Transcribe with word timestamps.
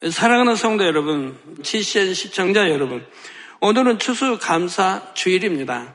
사랑하는 0.00 0.54
성도 0.54 0.86
여러분, 0.86 1.36
GCN 1.60 2.14
시청자 2.14 2.70
여러분, 2.70 3.04
오늘은 3.58 3.98
추수감사 3.98 5.12
주일입니다. 5.14 5.92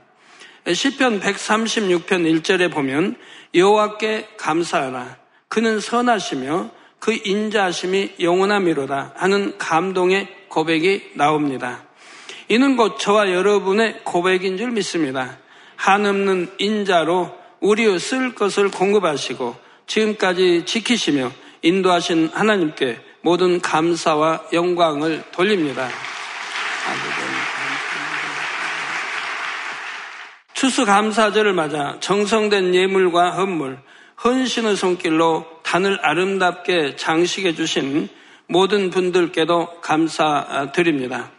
시편 0.68 1.22
136편 1.22 2.42
1절에 2.42 2.70
보면 2.70 3.16
여호와께 3.56 4.32
감사하라. 4.36 5.16
그는 5.48 5.80
선하시며 5.80 6.72
그 7.00 7.18
인자하심이 7.24 8.16
영원함이로다 8.20 9.14
하는 9.16 9.58
감동의 9.58 10.28
고백이 10.50 11.12
나옵니다. 11.14 11.86
이는 12.50 12.76
곧 12.76 13.00
저와 13.00 13.32
여러분의 13.32 14.02
고백인 14.04 14.58
줄 14.58 14.72
믿습니다. 14.72 15.38
한없는 15.78 16.56
인자로 16.58 17.34
우리의 17.62 18.00
쓸 18.00 18.36
것을 18.36 18.70
공급하시고 18.70 19.56
지금까지 19.88 20.64
지키시며 20.66 21.32
인도하신 21.62 22.32
하나님께 22.34 23.13
모든 23.24 23.62
감사와 23.62 24.48
영광을 24.52 25.24
돌립니다. 25.32 25.88
추수감사절을 30.54 31.54
맞아 31.54 31.98
정성된 32.02 32.76
예물과 32.76 33.32
헌물, 33.32 33.80
헌신의 34.24 34.76
손길로 34.76 35.46
단을 35.64 36.00
아름답게 36.02 36.98
장식해 36.98 37.56
주신 37.56 38.10
모든 38.48 38.90
분들께도 38.90 39.82
감사드립니다. 39.82 41.32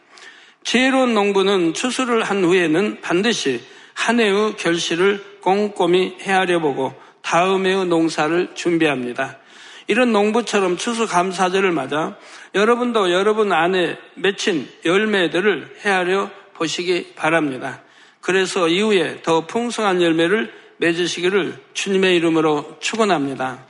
지혜로운 0.64 1.12
농부는 1.12 1.74
추수를 1.74 2.22
한 2.22 2.44
후에는 2.44 3.02
반드시 3.02 3.62
한 3.92 4.20
해의 4.20 4.56
결실을 4.56 5.38
꼼꼼히 5.42 6.16
헤아려 6.22 6.60
보고 6.60 6.94
다음 7.20 7.66
해의 7.66 7.86
농사를 7.86 8.54
준비합니다. 8.54 9.38
이런 9.86 10.12
농부처럼 10.12 10.76
추수감사절을 10.76 11.72
맞아 11.72 12.16
여러분도 12.54 13.12
여러분 13.12 13.52
안에 13.52 13.98
맺힌 14.14 14.68
열매들을 14.84 15.78
헤아려 15.84 16.30
보시기 16.54 17.14
바랍니다. 17.14 17.82
그래서 18.20 18.68
이후에 18.68 19.20
더 19.22 19.46
풍성한 19.46 20.00
열매를 20.00 20.52
맺으시기를 20.78 21.58
주님의 21.74 22.16
이름으로 22.16 22.76
축원합니다. 22.80 23.66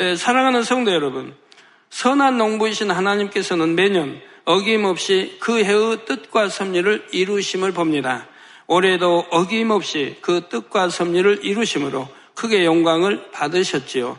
예, 0.00 0.16
사랑하는 0.16 0.62
성도 0.62 0.92
여러분, 0.92 1.34
선한 1.90 2.38
농부이신 2.38 2.90
하나님께서는 2.90 3.74
매년 3.74 4.20
어김없이 4.44 5.36
그 5.38 5.62
해의 5.62 6.04
뜻과 6.06 6.48
섭리를 6.48 7.08
이루심을 7.12 7.72
봅니다. 7.72 8.26
올해도 8.66 9.26
어김없이 9.30 10.16
그 10.20 10.48
뜻과 10.48 10.88
섭리를 10.88 11.44
이루심으로 11.44 12.08
크게 12.34 12.64
영광을 12.64 13.30
받으셨지요. 13.30 14.18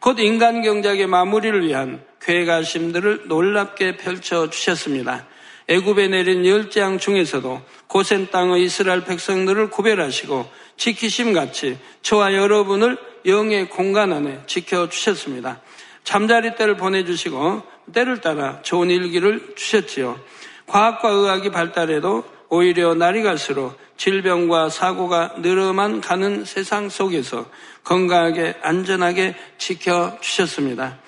곧 0.00 0.18
인간 0.18 0.62
경작의 0.62 1.06
마무리를 1.06 1.66
위한 1.66 2.02
괴가심들을 2.20 3.28
놀랍게 3.28 3.96
펼쳐 3.96 4.48
주셨습니다. 4.48 5.26
애굽에 5.68 6.08
내린 6.08 6.44
열재앙 6.44 6.98
중에서도 6.98 7.62
고센 7.86 8.28
땅의 8.30 8.64
이스라엘 8.64 9.04
백성들을 9.04 9.70
구별하시고 9.70 10.50
지키심 10.76 11.32
같이 11.32 11.78
저와 12.02 12.34
여러분을 12.34 12.96
영의 13.26 13.68
공간 13.68 14.12
안에 14.12 14.40
지켜 14.46 14.88
주셨습니다. 14.88 15.60
잠자리 16.02 16.56
때를 16.56 16.76
보내주시고 16.76 17.62
때를 17.92 18.20
따라 18.20 18.62
좋은 18.62 18.90
일기를 18.90 19.54
주셨지요. 19.54 20.18
과학과 20.66 21.10
의학이 21.10 21.50
발달해도 21.50 22.24
오히려 22.50 22.94
날이 22.94 23.22
갈수록 23.22 23.78
질병과 23.96 24.68
사고가 24.68 25.36
늘어만 25.38 26.00
가는 26.00 26.44
세상 26.44 26.88
속에서 26.88 27.46
건강하게 27.84 28.56
안전하게 28.62 29.36
지켜주셨습니다. 29.56 30.98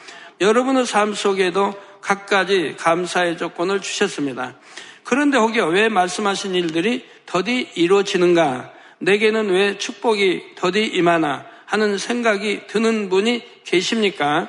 여러분의 0.40 0.86
삶 0.86 1.14
속에도 1.14 1.74
갖가지 2.00 2.76
감사의 2.78 3.38
조건을 3.38 3.80
주셨습니다. 3.80 4.56
그런데 5.04 5.36
혹여 5.36 5.66
왜 5.66 5.88
말씀하신 5.88 6.54
일들이 6.54 7.04
더디 7.26 7.72
이루어지는가? 7.74 8.72
내게는 8.98 9.50
왜 9.50 9.78
축복이 9.78 10.54
더디 10.54 10.84
임하나? 10.84 11.44
하는 11.66 11.98
생각이 11.98 12.66
드는 12.66 13.08
분이 13.08 13.42
계십니까? 13.64 14.48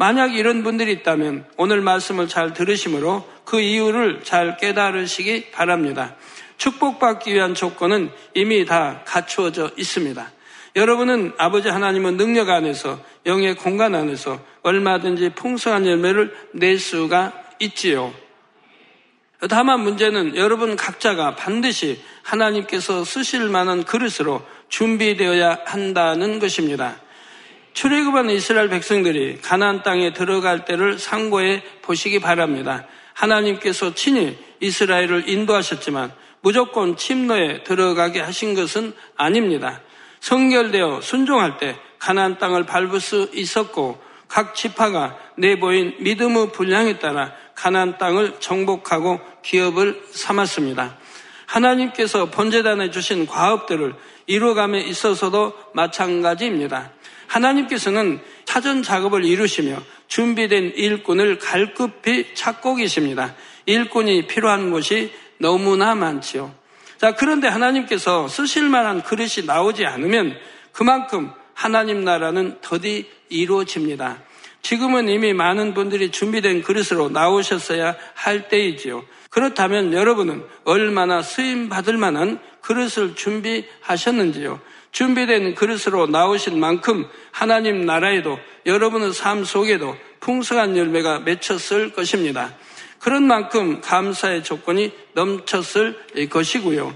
만약 0.00 0.34
이런 0.34 0.62
분들이 0.62 0.92
있다면 0.92 1.44
오늘 1.58 1.82
말씀을 1.82 2.26
잘 2.26 2.54
들으심으로 2.54 3.22
그 3.44 3.60
이유를 3.60 4.22
잘 4.22 4.56
깨달으시기 4.56 5.50
바랍니다. 5.50 6.16
축복받기 6.56 7.34
위한 7.34 7.52
조건은 7.52 8.10
이미 8.32 8.64
다 8.64 9.02
갖추어져 9.04 9.72
있습니다. 9.76 10.32
여러분은 10.74 11.34
아버지 11.36 11.68
하나님은 11.68 12.16
능력 12.16 12.48
안에서 12.48 12.98
영의 13.26 13.54
공간 13.56 13.94
안에서 13.94 14.40
얼마든지 14.62 15.34
풍성한 15.34 15.84
열매를 15.84 16.34
낼 16.54 16.78
수가 16.78 17.34
있지요. 17.58 18.14
다만 19.50 19.80
문제는 19.80 20.34
여러분 20.34 20.76
각자가 20.76 21.36
반드시 21.36 22.00
하나님께서 22.22 23.04
쓰실 23.04 23.50
만한 23.50 23.84
그릇으로 23.84 24.46
준비되어야 24.70 25.60
한다는 25.66 26.38
것입니다. 26.38 26.96
출애굽한 27.72 28.30
이스라엘 28.30 28.68
백성들이 28.68 29.38
가나안 29.42 29.82
땅에 29.82 30.12
들어갈 30.12 30.64
때를 30.64 30.98
상고해 30.98 31.62
보시기 31.82 32.18
바랍니다. 32.18 32.86
하나님께서 33.14 33.94
친히 33.94 34.38
이스라엘을 34.60 35.28
인도하셨지만 35.28 36.12
무조건 36.42 36.96
침노에 36.96 37.62
들어가게 37.64 38.20
하신 38.20 38.54
것은 38.54 38.94
아닙니다. 39.16 39.80
성결되어 40.20 41.00
순종할 41.00 41.58
때 41.58 41.76
가나안 41.98 42.38
땅을 42.38 42.64
밟을 42.64 43.00
수 43.00 43.30
있었고 43.34 44.00
각 44.28 44.54
지파가 44.54 45.18
내보인 45.36 45.96
믿음의 46.00 46.52
분량에 46.52 46.98
따라 46.98 47.32
가나안 47.54 47.98
땅을 47.98 48.40
정복하고 48.40 49.20
기업을 49.42 50.02
삼았습니다. 50.10 50.96
하나님께서 51.50 52.30
번제단에 52.30 52.90
주신 52.90 53.26
과업들을 53.26 53.94
이루어감에 54.26 54.80
있어서도 54.82 55.52
마찬가지입니다. 55.74 56.92
하나님께서는 57.26 58.20
사전 58.44 58.82
작업을 58.82 59.24
이루시며 59.24 59.76
준비된 60.08 60.72
일꾼을 60.76 61.38
갈급히 61.38 62.34
찾고 62.34 62.76
계십니다. 62.76 63.34
일꾼이 63.66 64.26
필요한 64.26 64.70
곳이 64.70 65.12
너무나 65.38 65.94
많지요. 65.94 66.54
자, 66.98 67.14
그런데 67.14 67.48
하나님께서 67.48 68.28
쓰실 68.28 68.68
만한 68.68 69.02
그릇이 69.02 69.46
나오지 69.46 69.86
않으면 69.86 70.36
그만큼 70.72 71.30
하나님 71.54 72.04
나라는 72.04 72.58
더디 72.60 73.10
이루어집니다. 73.28 74.22
지금은 74.62 75.08
이미 75.08 75.32
많은 75.32 75.74
분들이 75.74 76.10
준비된 76.10 76.62
그릇으로 76.62 77.08
나오셨어야 77.08 77.96
할 78.14 78.48
때이지요. 78.48 79.04
그렇다면 79.30 79.92
여러분은 79.92 80.44
얼마나 80.64 81.22
쓰임 81.22 81.68
받을 81.68 81.96
만한 81.96 82.40
그릇을 82.60 83.14
준비하셨는지요. 83.14 84.60
준비된 84.92 85.54
그릇으로 85.54 86.08
나오신 86.08 86.58
만큼 86.58 87.06
하나님 87.30 87.86
나라에도 87.86 88.38
여러분의 88.66 89.12
삶 89.12 89.44
속에도 89.44 89.96
풍성한 90.18 90.76
열매가 90.76 91.20
맺혔을 91.20 91.92
것입니다. 91.92 92.54
그런 92.98 93.26
만큼 93.26 93.80
감사의 93.80 94.42
조건이 94.42 94.92
넘쳤을 95.14 96.28
것이고요. 96.28 96.94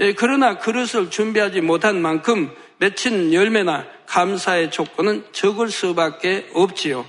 예, 0.00 0.12
그러나 0.14 0.58
그릇을 0.58 1.10
준비하지 1.10 1.62
못한 1.62 2.00
만큼 2.00 2.50
맺힌 2.78 3.32
열매나 3.32 3.86
감사의 4.06 4.70
조건은 4.70 5.24
적을 5.32 5.70
수밖에 5.70 6.50
없지요. 6.52 7.06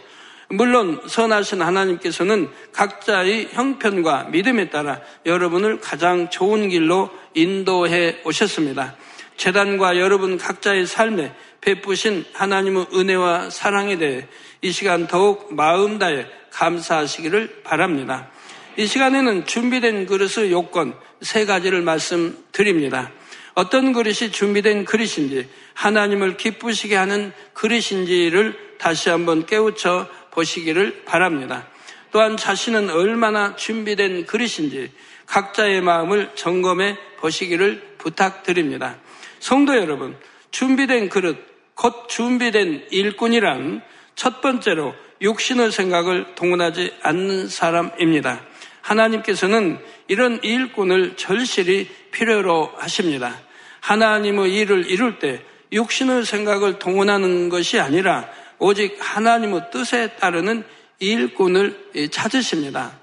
물론 0.54 1.02
선하신 1.08 1.64
하나님께서는 1.64 2.48
각자의 2.74 3.50
형편과 3.52 4.26
믿음에 4.26 4.70
따라 4.70 5.02
여러분을 5.26 5.80
가장 5.80 6.30
좋은 6.30 6.70
길로 6.70 7.10
인도해 7.34 8.20
오셨습니다. 8.24 8.96
재단과 9.36 9.98
여러분 9.98 10.38
각자의 10.38 10.86
삶에 10.86 11.34
베푸신 11.62 12.26
하나님의 12.34 12.88
은혜와 12.94 13.50
사랑에 13.50 13.98
대해 13.98 14.28
이 14.62 14.72
시간 14.72 15.08
더욱 15.08 15.54
마음 15.56 15.98
다해 15.98 16.28
감사하시기를 16.52 17.62
바랍니다. 17.64 18.30
이 18.78 18.86
시간에는 18.86 19.48
준비된 19.48 20.06
그릇의 20.06 20.52
요건 20.52 20.94
세 21.22 21.46
가지를 21.46 21.82
말씀드립니다. 21.82 23.12
어떤 23.56 23.94
그릇이 23.94 24.32
준비된 24.32 24.86
그릇인지 24.86 25.48
하나님을 25.74 26.38
기쁘시게 26.38 26.96
하는 26.96 27.34
그릇인지를 27.54 28.74
다시 28.78 29.10
한번 29.10 29.46
깨우쳐 29.46 30.08
보시기를 30.34 31.04
바랍니다. 31.06 31.68
또한 32.12 32.38
자신은 32.38 32.90
얼마나 32.90 33.56
준비된 33.56 34.26
그릇인지 34.26 34.92
각자의 35.26 35.82
마음을 35.82 36.32
점검해 36.36 36.98
보시기를 37.18 37.96
부탁드립니다. 37.98 38.98
성도 39.40 39.76
여러분, 39.76 40.16
준비된 40.52 41.10
그릇, 41.10 41.38
곧 41.76 42.08
준비된 42.08 42.88
일꾼이란 42.92 43.82
첫 44.16 44.42
번째로 44.42 44.94
육신의 45.22 45.72
생각을 45.72 46.36
동원하지 46.36 46.94
않는 47.02 47.48
사람입니다. 47.48 48.42
하나님께서는 48.82 49.80
이런 50.08 50.40
일꾼을 50.44 51.16
절실히 51.16 51.88
필요로 52.12 52.74
하십니다. 52.78 53.40
하나님의 53.80 54.54
일을 54.54 54.90
이룰 54.90 55.20
때 55.20 55.42
육신의 55.72 56.26
생각을 56.26 56.78
동원하는 56.78 57.50
것이 57.50 57.80
아니라 57.80 58.30
오직 58.64 58.96
하나님의 58.98 59.72
뜻에 59.74 60.16
따르는 60.16 60.64
일꾼을 61.00 62.10
찾으십니다. 62.10 62.98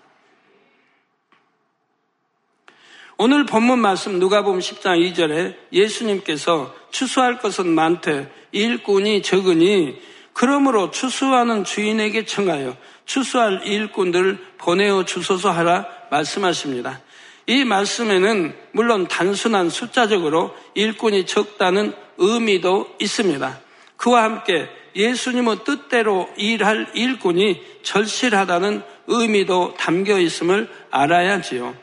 오늘 3.19 3.45
본문 3.45 3.79
말씀 3.79 4.19
누가복음 4.19 4.61
10장 4.61 5.13
2절에 5.13 5.55
예수님께서 5.71 6.75
추수할 6.91 7.41
것은 7.41 7.69
많되 7.69 8.33
일꾼이 8.53 9.21
적으니 9.21 10.01
그러므로 10.33 10.91
추수하는 10.91 11.65
주인에게 11.65 12.25
청하여 12.25 12.75
추수할 13.05 13.61
일꾼들을 13.67 14.39
보내어 14.57 15.05
주소서 15.05 15.51
하라 15.51 15.87
말씀하십니다. 16.11 17.03
이 17.47 17.65
말씀에는 17.65 18.57
물론 18.73 19.09
단순한 19.09 19.69
숫자적으로 19.69 20.57
일꾼이 20.73 21.27
적다는 21.27 21.93
의미도 22.17 22.97
있습니다. 22.99 23.70
그와 24.01 24.25
함께 24.25 24.67
예수님의 24.97 25.59
뜻대로 25.65 26.29
일할 26.37 26.91
일꾼이 26.95 27.63
절실하다는 27.83 28.83
의미도 29.07 29.75
담겨 29.79 30.19
있음을 30.19 30.69
알아야지요. 30.91 31.77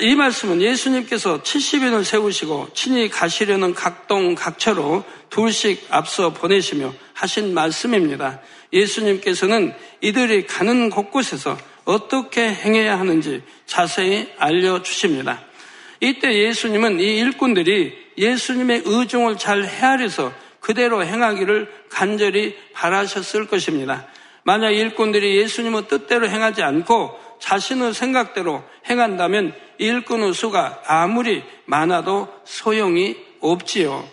이 0.00 0.14
말씀은 0.14 0.60
예수님께서 0.62 1.42
70인을 1.42 2.04
세우시고 2.04 2.70
친히 2.72 3.08
가시려는 3.08 3.74
각동 3.74 4.34
각처로 4.34 5.04
둘씩 5.28 5.86
앞서 5.90 6.32
보내시며 6.32 6.92
하신 7.12 7.54
말씀입니다. 7.54 8.40
예수님께서는 8.72 9.74
이들이 10.00 10.46
가는 10.46 10.90
곳곳에서 10.90 11.56
어떻게 11.84 12.48
행해야 12.48 12.98
하는지 12.98 13.42
자세히 13.66 14.32
알려주십니다. 14.38 15.44
이때 16.04 16.34
예수님은 16.34 17.00
이 17.00 17.18
일꾼들이 17.18 17.96
예수님의 18.18 18.82
의중을 18.84 19.38
잘 19.38 19.64
헤아려서 19.64 20.32
그대로 20.60 21.02
행하기를 21.02 21.72
간절히 21.88 22.56
바라셨을 22.74 23.46
것입니다. 23.46 24.06
만약 24.42 24.70
일꾼들이 24.72 25.38
예수님의 25.38 25.88
뜻대로 25.88 26.28
행하지 26.28 26.62
않고 26.62 27.18
자신의 27.38 27.94
생각대로 27.94 28.62
행한다면 28.88 29.54
일꾼의 29.78 30.34
수가 30.34 30.82
아무리 30.86 31.42
많아도 31.64 32.28
소용이 32.44 33.16
없지요. 33.40 34.06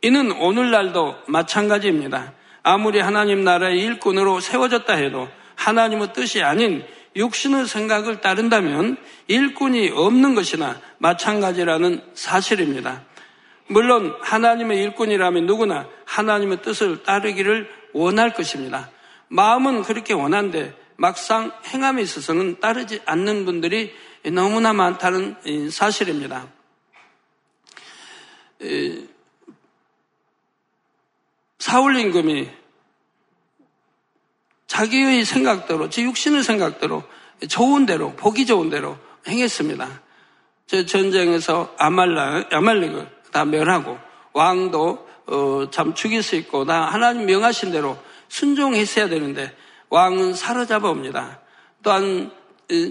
이는 0.00 0.32
오늘날도 0.32 1.16
마찬가지입니다. 1.26 2.32
아무리 2.62 3.00
하나님 3.00 3.44
나라의 3.44 3.78
일꾼으로 3.80 4.40
세워졌다 4.40 4.94
해도 4.94 5.28
하나님의 5.56 6.14
뜻이 6.14 6.42
아닌 6.42 6.84
육신의 7.14 7.66
생각을 7.66 8.20
따른다면 8.20 8.96
일꾼이 9.28 9.90
없는 9.90 10.34
것이나 10.34 10.80
마찬가지라는 10.98 12.02
사실입니다. 12.14 13.04
물론 13.66 14.14
하나님의 14.20 14.78
일꾼이라면 14.82 15.46
누구나 15.46 15.88
하나님의 16.04 16.62
뜻을 16.62 17.02
따르기를 17.02 17.68
원할 17.92 18.34
것입니다. 18.34 18.90
마음은 19.28 19.82
그렇게 19.82 20.14
원한데 20.14 20.76
막상 20.96 21.52
행함에 21.66 22.02
있어서는 22.02 22.60
따르지 22.60 23.00
않는 23.06 23.44
분들이 23.44 23.94
너무나 24.24 24.72
많다는 24.72 25.70
사실입니다. 25.70 26.48
사울 31.58 31.96
임금이 31.96 32.61
자기의 34.72 35.26
생각대로, 35.26 35.90
제 35.90 36.02
육신의 36.02 36.42
생각대로 36.42 37.02
좋은 37.46 37.84
대로, 37.84 38.14
보기 38.14 38.46
좋은 38.46 38.70
대로 38.70 38.96
행했습니다. 39.28 40.00
저 40.66 40.86
전쟁에서 40.86 41.74
아말라, 41.76 42.44
아말렉을 42.50 43.06
다 43.32 43.44
멸하고 43.44 43.98
왕도 44.32 45.08
어, 45.26 45.70
참 45.70 45.94
죽일 45.94 46.22
수 46.22 46.36
있고 46.36 46.64
다 46.64 46.86
하나님 46.86 47.26
명하신 47.26 47.70
대로 47.70 47.98
순종했어야 48.28 49.10
되는데 49.10 49.54
왕은 49.90 50.32
사로잡아 50.32 50.88
옵니다. 50.88 51.42
또한 51.82 52.32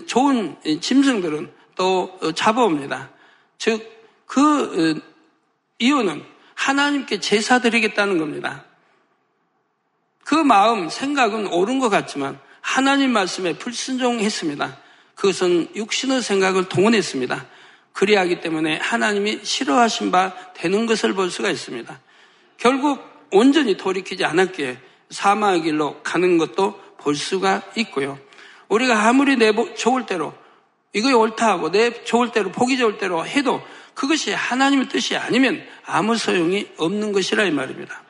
좋은 0.05 0.57
짐승들은 0.81 1.51
또 1.75 2.15
어, 2.21 2.31
잡아옵니다. 2.31 3.09
즉, 3.57 3.81
그 4.27 4.41
어, 4.99 5.01
이유는 5.79 6.23
하나님께 6.53 7.19
제사 7.21 7.59
드리겠다는 7.59 8.19
겁니다. 8.19 8.65
그 10.31 10.35
마음, 10.35 10.87
생각은 10.87 11.47
옳은 11.47 11.79
것 11.79 11.89
같지만 11.89 12.39
하나님 12.61 13.11
말씀에 13.11 13.57
불순종했습니다. 13.57 14.77
그것은 15.13 15.67
육신의 15.75 16.21
생각을 16.21 16.69
동원했습니다. 16.69 17.45
그리하기 17.91 18.39
때문에 18.39 18.77
하나님이 18.77 19.41
싫어하신 19.43 20.09
바 20.09 20.33
되는 20.53 20.85
것을 20.85 21.11
볼 21.15 21.29
수가 21.29 21.49
있습니다. 21.49 21.99
결국 22.55 23.03
온전히 23.29 23.75
돌이키지 23.75 24.23
않았기에 24.23 24.77
사망의 25.09 25.63
길로 25.63 26.01
가는 26.01 26.37
것도 26.37 26.79
볼 26.99 27.13
수가 27.15 27.63
있고요. 27.75 28.17
우리가 28.69 29.09
아무리 29.09 29.35
내 29.35 29.51
좋을 29.75 30.05
대로 30.05 30.33
이거 30.93 31.13
옳다 31.13 31.45
하고 31.45 31.71
내 31.71 32.05
좋을 32.05 32.31
대로 32.31 32.53
보기 32.53 32.77
좋을 32.77 32.97
대로 32.97 33.25
해도 33.25 33.61
그것이 33.95 34.31
하나님의 34.31 34.87
뜻이 34.87 35.17
아니면 35.17 35.61
아무 35.85 36.15
소용이 36.15 36.69
없는 36.77 37.11
것이라 37.11 37.43
이 37.43 37.51
말입니다. 37.51 38.01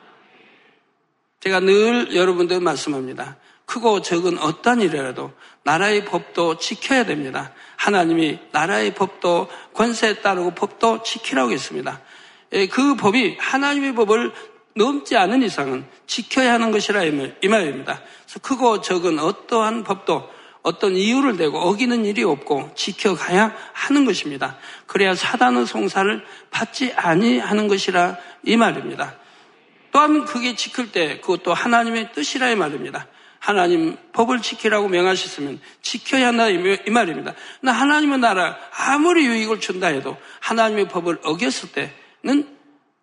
제가 1.42 1.58
늘 1.58 2.14
여러분들 2.14 2.60
말씀합니다. 2.60 3.36
크고 3.66 4.00
적은 4.00 4.38
어떤 4.38 4.80
일이라도 4.80 5.32
나라의 5.64 6.04
법도 6.04 6.58
지켜야 6.58 7.04
됩니다. 7.04 7.52
하나님이 7.76 8.38
나라의 8.52 8.94
법도 8.94 9.48
권세에 9.74 10.20
따르고 10.20 10.52
법도 10.52 11.02
지키라고 11.02 11.50
했습니다. 11.50 12.00
예, 12.52 12.68
그 12.68 12.94
법이 12.94 13.38
하나님의 13.40 13.94
법을 13.96 14.32
넘지 14.76 15.16
않은 15.16 15.42
이상은 15.42 15.84
지켜야 16.06 16.52
하는 16.54 16.70
것이라 16.70 17.02
이 17.02 17.48
말입니다. 17.48 18.00
그래서 18.24 18.40
크고 18.40 18.80
적은 18.80 19.18
어떠한 19.18 19.82
법도 19.82 20.28
어떤 20.62 20.96
이유를 20.96 21.38
대고 21.38 21.58
어기는 21.58 22.04
일이 22.04 22.22
없고 22.22 22.70
지켜가야 22.76 23.52
하는 23.72 24.04
것입니다. 24.04 24.58
그래야 24.86 25.16
사단의 25.16 25.66
송사를 25.66 26.24
받지 26.50 26.92
아니하는 26.92 27.66
것이라 27.66 28.16
이 28.44 28.56
말입니다. 28.56 29.16
또한 29.92 30.24
그게 30.24 30.56
지킬 30.56 30.90
때 30.90 31.20
그것도 31.20 31.54
하나님의 31.54 32.12
뜻이라 32.12 32.50
이 32.50 32.56
말입니다. 32.56 33.06
하나님 33.38 33.96
법을 34.12 34.40
지키라고 34.40 34.88
명하셨으면 34.88 35.60
지켜야 35.82 36.28
한다 36.28 36.48
이 36.48 36.90
말입니다. 36.90 37.34
나 37.60 37.72
하나님의 37.72 38.18
나라 38.18 38.56
아무리 38.72 39.26
유익을 39.26 39.60
준다 39.60 39.88
해도 39.88 40.16
하나님의 40.40 40.88
법을 40.88 41.20
어겼을 41.24 41.70
때는 41.72 42.48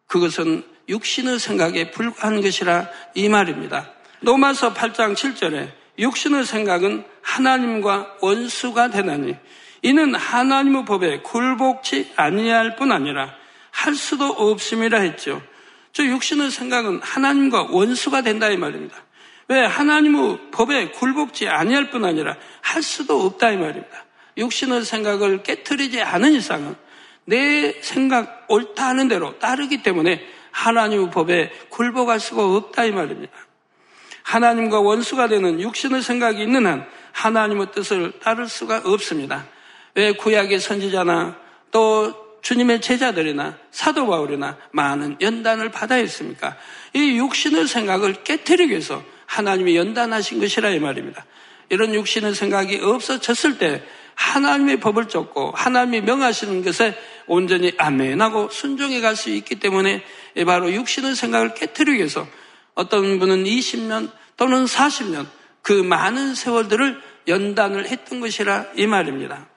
그것은 0.07 0.63
육신의 0.87 1.39
생각에 1.39 1.91
불과한 1.91 2.41
것이라 2.41 2.89
이 3.15 3.29
말입니다. 3.29 3.91
로마서 4.21 4.73
8장 4.73 5.13
7절에 5.13 5.71
육신의 5.99 6.45
생각은 6.45 7.05
하나님과 7.21 8.15
원수가 8.21 8.89
되나니 8.89 9.35
이는 9.81 10.15
하나님의 10.15 10.85
법에 10.85 11.19
굴복치 11.19 12.13
아니할 12.15 12.75
뿐 12.75 12.91
아니라 12.91 13.35
할 13.71 13.93
수도 13.93 14.25
없음이라 14.25 14.99
했죠. 14.99 15.41
저 15.99 16.05
육신의 16.05 16.49
생각은 16.49 17.01
하나님과 17.03 17.67
원수가 17.71 18.21
된다 18.21 18.49
이 18.49 18.55
말입니다. 18.55 18.95
왜 19.49 19.65
하나님의 19.65 20.39
법에 20.49 20.91
굴복지 20.91 21.49
아니할 21.49 21.89
뿐 21.89 22.05
아니라 22.05 22.37
할 22.61 22.81
수도 22.81 23.25
없다 23.25 23.51
이 23.51 23.57
말입니다. 23.57 24.05
육신의 24.37 24.85
생각을 24.85 25.43
깨뜨리지 25.43 26.01
않은 26.01 26.31
이상은 26.31 26.77
내 27.25 27.81
생각 27.81 28.45
옳다 28.47 28.87
하는 28.87 29.09
대로 29.09 29.37
따르기 29.39 29.83
때문에 29.83 30.25
하나님의 30.51 31.11
법에 31.11 31.51
굴복할 31.67 32.21
수가 32.21 32.45
없다 32.45 32.85
이 32.85 32.91
말입니다. 32.91 33.33
하나님과 34.23 34.79
원수가 34.79 35.27
되는 35.27 35.59
육신의 35.59 36.01
생각이 36.01 36.41
있는 36.41 36.65
한 36.65 36.87
하나님의 37.11 37.73
뜻을 37.73 38.13
따를 38.21 38.47
수가 38.47 38.83
없습니다. 38.85 39.47
왜 39.95 40.13
구약의 40.13 40.61
선지자나 40.61 41.35
또 41.71 42.28
주님의 42.41 42.81
제자들이나 42.81 43.57
사도 43.71 44.07
바울이나 44.07 44.57
많은 44.71 45.17
연단을 45.21 45.69
받아야 45.69 45.99
했습니까? 45.99 46.57
이 46.93 47.17
육신의 47.17 47.67
생각을 47.67 48.23
깨뜨리기 48.23 48.71
위해서 48.71 49.03
하나님이 49.25 49.75
연단하신 49.75 50.39
것이라 50.39 50.69
이 50.71 50.79
말입니다. 50.79 51.25
이런 51.69 51.93
육신의 51.93 52.33
생각이 52.33 52.79
없어졌을 52.81 53.57
때 53.57 53.83
하나님의 54.15 54.79
법을 54.79 55.07
쫓고 55.07 55.51
하나님이 55.55 56.01
명하시는 56.01 56.63
것에 56.63 56.97
온전히 57.27 57.73
아멘하고 57.77 58.49
순종해 58.49 58.99
갈 59.01 59.15
수 59.15 59.29
있기 59.29 59.55
때문에 59.55 60.03
바로 60.45 60.71
육신의 60.73 61.15
생각을 61.15 61.53
깨뜨리기 61.53 61.97
위해서 61.97 62.27
어떤 62.73 63.19
분은 63.19 63.43
20년 63.43 64.11
또는 64.35 64.65
40년 64.65 65.27
그 65.61 65.73
많은 65.73 66.35
세월들을 66.35 67.01
연단을 67.27 67.87
했던 67.87 68.19
것이라 68.19 68.67
이 68.75 68.87
말입니다. 68.87 69.47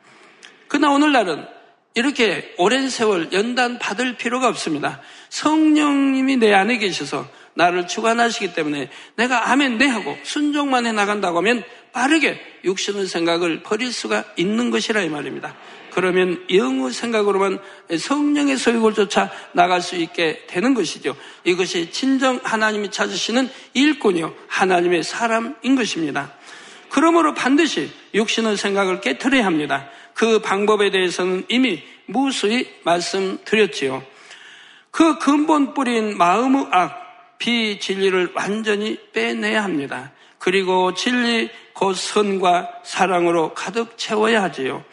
그러나 0.69 0.91
오늘날은 0.91 1.47
이렇게 1.95 2.55
오랜 2.57 2.89
세월 2.89 3.33
연단 3.33 3.79
받을 3.79 4.17
필요가 4.17 4.49
없습니다. 4.49 5.01
성령님이 5.29 6.39
내 6.39 6.53
안에 6.53 6.79
계셔서 6.79 7.29
나를 7.55 7.87
주관하시기 7.87 8.55
때문에 8.55 8.89
내가 9.17 9.51
아멘 9.51 9.77
네 9.79 9.87
하고 9.87 10.17
순종만 10.23 10.87
해 10.87 10.93
나간다고 10.93 11.39
하면 11.39 11.63
빠르게 11.93 12.41
육신의 12.65 13.07
생각을 13.07 13.63
버릴 13.63 13.93
수가 13.93 14.25
있는 14.37 14.71
것이라 14.71 15.03
이 15.03 15.11
말입니다. 15.11 15.55
그러면 15.91 16.43
영의 16.51 16.91
생각으로만 16.91 17.59
성령의 17.99 18.57
소유를 18.57 18.95
쫓아 18.95 19.31
나갈 19.53 19.83
수 19.83 19.97
있게 19.97 20.47
되는 20.47 20.73
것이죠. 20.73 21.15
이것이 21.45 21.91
진정 21.91 22.41
하나님이 22.43 22.91
찾으시는 22.91 23.51
일꾼이요. 23.75 24.35
하나님의 24.49 25.03
사람인 25.03 25.75
것입니다. 25.77 26.33
그러므로 26.89 27.35
반드시 27.35 27.91
육신의 28.15 28.57
생각을 28.57 29.03
깨뜨려야 29.03 29.45
합니다. 29.45 29.91
그 30.15 30.41
방법에 30.41 30.91
대해서는 30.91 31.45
이미 31.49 31.83
무수히 32.07 32.69
말씀드렸지요. 32.85 34.03
그 34.91 35.19
근본 35.19 35.75
뿌린 35.75 36.17
마음의 36.17 36.69
악, 36.71 37.39
비진리를 37.39 38.33
완전히 38.35 38.99
빼내야 39.13 39.65
합니다. 39.65 40.13
그리고 40.39 40.95
진리 40.95 41.51
곧 41.73 41.95
선과 41.95 42.69
사랑으로 42.85 43.55
가득 43.55 43.97
채워야 43.97 44.43
하지요. 44.43 44.85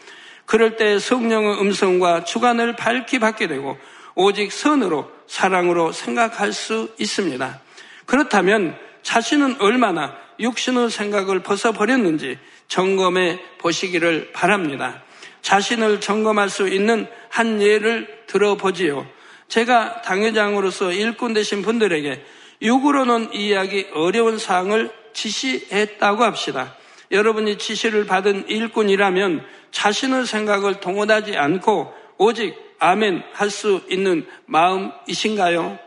그럴 0.45 0.77
때 0.77 0.97
성령의 0.97 1.61
음성과 1.61 2.23
주관을 2.23 2.75
밝히 2.75 3.19
받게 3.19 3.47
되고 3.47 3.77
오직 4.15 4.51
선으로 4.51 5.11
사랑으로 5.27 5.91
생각할 5.91 6.53
수 6.53 6.89
있습니다. 6.97 7.61
그렇다면 8.05 8.75
자신은 9.03 9.61
얼마나 9.61 10.15
육신의 10.39 10.89
생각을 10.89 11.41
벗어버렸는지 11.41 12.39
점검해 12.67 13.39
보시기를 13.59 14.31
바랍니다. 14.33 15.03
자신을 15.41 16.01
점검할 16.01 16.49
수 16.49 16.67
있는 16.67 17.07
한 17.29 17.61
예를 17.61 18.23
들어보지요. 18.27 19.07
제가 19.47 20.01
당회장으로서 20.01 20.91
일꾼 20.91 21.33
되신 21.33 21.61
분들에게 21.61 22.23
육으로는 22.61 23.33
이해하기 23.33 23.87
어려운 23.93 24.37
사항을 24.37 24.91
지시했다고 25.13 26.23
합시다. 26.23 26.75
여러분이 27.11 27.57
지시를 27.57 28.05
받은 28.05 28.47
일꾼이라면 28.49 29.45
자신의 29.71 30.25
생각을 30.25 30.79
동원하지 30.79 31.35
않고 31.37 31.93
오직 32.17 32.55
아멘 32.79 33.23
할 33.33 33.49
수 33.49 33.81
있는 33.89 34.25
마음이신가요? 34.45 35.79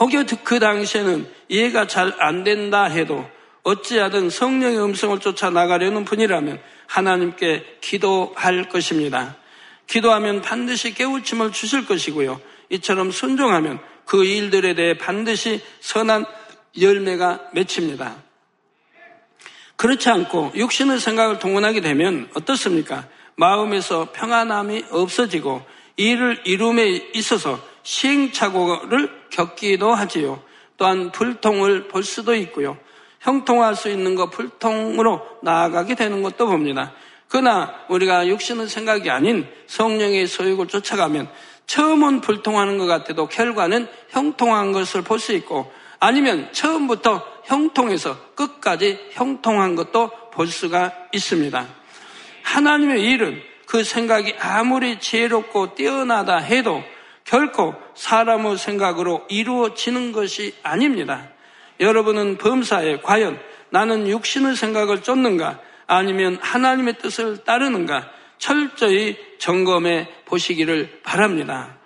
혹여 0.00 0.24
그 0.42 0.58
당시에는 0.58 1.28
이해가 1.48 1.86
잘 1.86 2.14
안 2.18 2.42
된다 2.44 2.84
해도 2.84 3.28
어찌하든 3.62 4.30
성령의 4.30 4.82
음성을 4.82 5.18
쫓아 5.20 5.50
나가려는 5.50 6.04
분이라면 6.04 6.60
하나님께 6.94 7.78
기도할 7.80 8.68
것입니다. 8.68 9.36
기도하면 9.88 10.42
반드시 10.42 10.94
깨우침을 10.94 11.50
주실 11.50 11.86
것이고요. 11.86 12.40
이처럼 12.70 13.10
순종하면 13.10 13.80
그 14.04 14.24
일들에 14.24 14.74
대해 14.74 14.96
반드시 14.96 15.60
선한 15.80 16.24
열매가 16.80 17.50
맺힙니다. 17.52 18.22
그렇지 19.74 20.08
않고 20.08 20.52
육신의 20.54 21.00
생각을 21.00 21.40
동원하게 21.40 21.80
되면 21.80 22.30
어떻습니까? 22.34 23.08
마음에서 23.34 24.12
평안함이 24.12 24.84
없어지고 24.90 25.62
일을 25.96 26.42
이룸에 26.44 27.10
있어서 27.14 27.60
시행착오를 27.82 29.10
겪기도 29.30 29.92
하지요. 29.92 30.40
또한 30.76 31.10
불통을 31.10 31.88
볼 31.88 32.04
수도 32.04 32.36
있고요. 32.36 32.78
형통할 33.24 33.74
수 33.74 33.88
있는 33.88 34.14
것 34.14 34.30
불통으로 34.30 35.26
나아가게 35.42 35.94
되는 35.94 36.22
것도 36.22 36.46
봅니다. 36.46 36.92
그러나 37.28 37.74
우리가 37.88 38.28
육신의 38.28 38.68
생각이 38.68 39.10
아닌 39.10 39.48
성령의 39.66 40.26
소욕을 40.26 40.68
쫓아가면 40.68 41.28
처음은 41.66 42.20
불통하는 42.20 42.76
것 42.78 42.86
같아도 42.86 43.26
결과는 43.26 43.88
형통한 44.10 44.72
것을 44.72 45.02
볼 45.02 45.18
수 45.18 45.32
있고 45.32 45.72
아니면 45.98 46.52
처음부터 46.52 47.24
형통해서 47.44 48.34
끝까지 48.34 49.08
형통한 49.12 49.74
것도 49.74 50.10
볼 50.30 50.46
수가 50.46 50.92
있습니다. 51.12 51.66
하나님의 52.42 53.02
일은 53.02 53.40
그 53.66 53.82
생각이 53.82 54.34
아무리 54.38 55.00
지혜롭고 55.00 55.74
뛰어나다 55.74 56.36
해도 56.36 56.82
결코 57.24 57.74
사람의 57.94 58.58
생각으로 58.58 59.24
이루어지는 59.30 60.12
것이 60.12 60.54
아닙니다. 60.62 61.33
여러분은 61.80 62.38
범사에 62.38 63.00
과연 63.00 63.38
나는 63.70 64.08
육신의 64.08 64.56
생각을 64.56 65.02
쫓는가 65.02 65.60
아니면 65.86 66.38
하나님의 66.40 66.98
뜻을 66.98 67.44
따르는가 67.44 68.10
철저히 68.38 69.16
점검해 69.38 70.08
보시기를 70.26 71.00
바랍니다. 71.02 71.78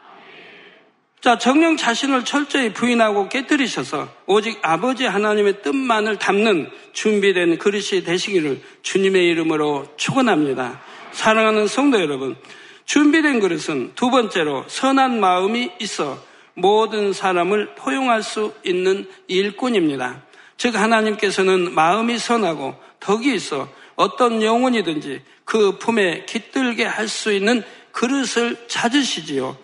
자, 1.20 1.36
정령 1.36 1.76
자신을 1.76 2.24
철저히 2.24 2.72
부인하고 2.72 3.28
깨뜨리셔서 3.28 4.08
오직 4.26 4.58
아버지 4.62 5.04
하나님의 5.04 5.62
뜻만을 5.62 6.18
담는 6.18 6.70
준비된 6.92 7.58
그릇이 7.58 8.04
되시기를 8.04 8.60
주님의 8.82 9.26
이름으로 9.26 9.86
축원합니다. 9.96 10.80
사랑하는 11.10 11.66
성도 11.66 12.00
여러분, 12.00 12.36
준비된 12.84 13.40
그릇은 13.40 13.92
두 13.96 14.10
번째로 14.10 14.64
선한 14.68 15.18
마음이 15.18 15.72
있어 15.80 16.22
모든 16.58 17.12
사람을 17.12 17.74
포용할 17.76 18.22
수 18.22 18.52
있는 18.64 19.08
일꾼입니다. 19.28 20.22
즉 20.56 20.74
하나님께서는 20.74 21.72
마음이 21.72 22.18
선하고 22.18 22.74
덕이 23.00 23.32
있어 23.34 23.68
어떤 23.94 24.42
영혼이든지 24.42 25.22
그 25.44 25.78
품에 25.78 26.24
깃들게 26.26 26.84
할 26.84 27.08
수 27.08 27.32
있는 27.32 27.62
그릇을 27.92 28.56
찾으시지요. 28.68 29.56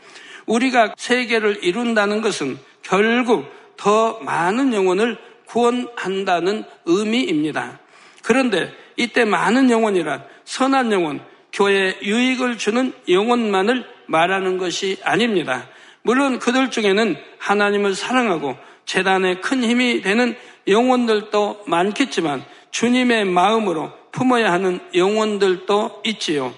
우리가 0.46 0.94
세계를 0.96 1.62
이룬다는 1.62 2.20
것은 2.20 2.58
결국 2.82 3.46
더 3.76 4.18
많은 4.20 4.72
영혼을 4.72 5.16
구원한다는 5.46 6.64
의미입니다. 6.84 7.78
그런데 8.22 8.72
이때 8.96 9.24
많은 9.24 9.70
영혼이란 9.70 10.24
선한 10.44 10.92
영혼, 10.92 11.20
교회에 11.52 11.98
유익을 12.02 12.58
주는 12.58 12.92
영혼만을 13.08 13.84
말하는 14.06 14.58
것이 14.58 14.96
아닙니다. 15.02 15.68
물론 16.04 16.38
그들 16.38 16.70
중에는 16.70 17.16
하나님을 17.38 17.94
사랑하고 17.94 18.56
재단에 18.84 19.36
큰 19.36 19.64
힘이 19.64 20.02
되는 20.02 20.36
영혼들도 20.68 21.64
많겠지만 21.66 22.44
주님의 22.70 23.24
마음으로 23.24 23.90
품어야 24.12 24.52
하는 24.52 24.80
영혼들도 24.94 26.02
있지요. 26.04 26.52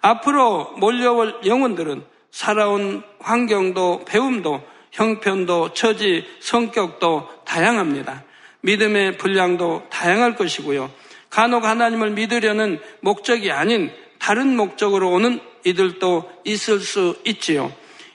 앞으로 0.00 0.72
몰려올 0.78 1.40
영혼들은 1.44 2.02
살아온 2.30 3.02
환경도 3.20 4.06
배움도 4.06 4.62
형편도 4.92 5.74
처지 5.74 6.24
성격도 6.40 7.28
다양합니다. 7.44 8.24
믿음의 8.62 9.18
분량도 9.18 9.84
다양할 9.90 10.34
것이고요. 10.34 10.90
간혹 11.28 11.64
하나님을 11.64 12.12
믿으려는 12.12 12.80
목적이 13.00 13.52
아닌 13.52 13.92
다른 14.18 14.56
목적으로 14.56 15.10
오는 15.10 15.40
이들도 15.64 16.30
있을 16.44 16.80
수 16.80 17.16
있지요. 17.26 17.70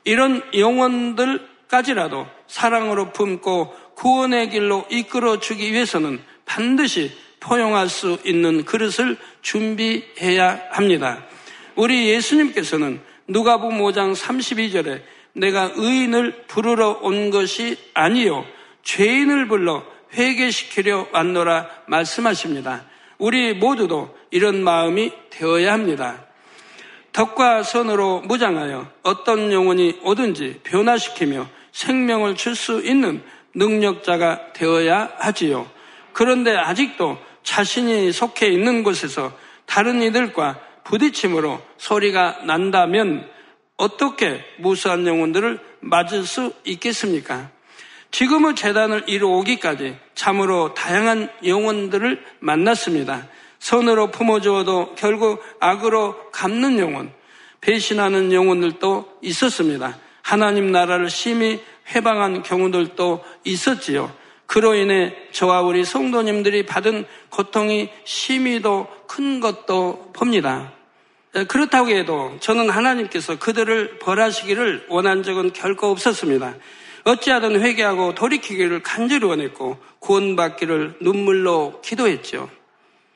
이런 0.06 0.42
영혼들까지라도 0.54 2.28
사랑으로 2.48 3.14
품고 3.14 3.74
구원의 3.96 4.50
길로 4.50 4.86
이끌어 4.90 5.40
주기 5.40 5.72
위해서는 5.72 6.22
반드시 6.46 7.12
포용할 7.40 7.90
수 7.90 8.18
있는 8.26 8.64
그릇을 8.66 9.18
준비해야 9.42 10.62
합니다. 10.72 11.26
우리 11.76 12.10
예수님께서는 12.10 13.02
누가복음 13.28 13.80
5장 13.80 14.16
32절에 14.16 15.02
내가 15.34 15.72
의인을 15.76 16.44
부르러 16.48 17.00
온 17.02 17.32
것이 17.32 17.78
아니요 17.94 18.46
죄인을 18.84 19.48
불러 19.48 19.84
회개시키려 20.14 21.10
왔노라 21.12 21.70
말씀하십니다. 21.88 22.86
우리 23.18 23.54
모두도 23.54 24.16
이런 24.32 24.64
마음이 24.64 25.12
되어야 25.30 25.74
합니다. 25.74 26.26
덕과 27.14 27.64
선으로 27.64 28.22
무장하여 28.22 28.88
어떤 29.04 29.52
영혼이 29.52 30.00
오든지 30.04 30.62
변화시키며 30.64 31.48
생명을 31.72 32.36
줄 32.36 32.56
수 32.56 32.82
있는 32.84 33.24
능력자가 33.56 34.54
되어야 34.54 35.12
하지요. 35.18 35.70
그런데 36.12 36.56
아직도 36.56 37.18
자신이 37.44 38.12
속해 38.12 38.48
있는 38.48 38.84
곳에서 38.84 39.32
다른 39.66 40.02
이들과 40.02 40.60
부딪힘으로 40.84 41.62
소리가 41.78 42.40
난다면 42.46 43.30
어떻게 43.78 44.44
무수한 44.60 45.06
영혼들을 45.06 45.60
맞을 45.82 46.26
수 46.26 46.54
있겠습니까? 46.66 47.50
지금의 48.12 48.56
재단을 48.56 49.04
이루어오기까지 49.08 49.98
참으로 50.14 50.74
다양한 50.74 51.30
영혼들을 51.46 52.24
만났습니다. 52.40 53.28
선으로 53.64 54.12
품어주어도 54.12 54.96
결국 54.96 55.42
악으로 55.62 56.32
갚는 56.32 56.80
영혼, 56.80 57.14
배신하는 57.62 58.34
영혼들도 58.34 59.20
있었습니다. 59.22 59.98
하나님 60.22 60.74
나라를 60.74 61.10
심히 61.10 61.62
회방한 61.96 62.44
경우들도 62.44 63.24
있었지요. 63.46 64.12
그로 64.48 64.76
인해 64.76 65.16
저와 65.32 65.62
우리 65.62 65.86
성도님들이 65.86 66.66
받은 66.66 67.06
고통이 67.30 67.90
심히도 68.04 68.88
큰 69.08 69.40
것도 69.40 70.12
봅니다. 70.14 70.74
그렇다고 71.48 71.88
해도 71.88 72.36
저는 72.42 72.70
하나님께서 72.70 73.40
그들을 73.40 73.98
벌하시기를 74.00 74.88
원한 74.90 75.24
적은 75.24 75.54
결코 75.54 75.88
없었습니다. 75.88 76.56
어찌하든 77.06 77.62
회개하고 77.62 78.14
돌이키기를 78.14 78.84
간절히 78.84 79.26
원했고 79.26 79.78
구원받기를 80.00 80.98
눈물로 81.00 81.80
기도했죠. 81.82 82.50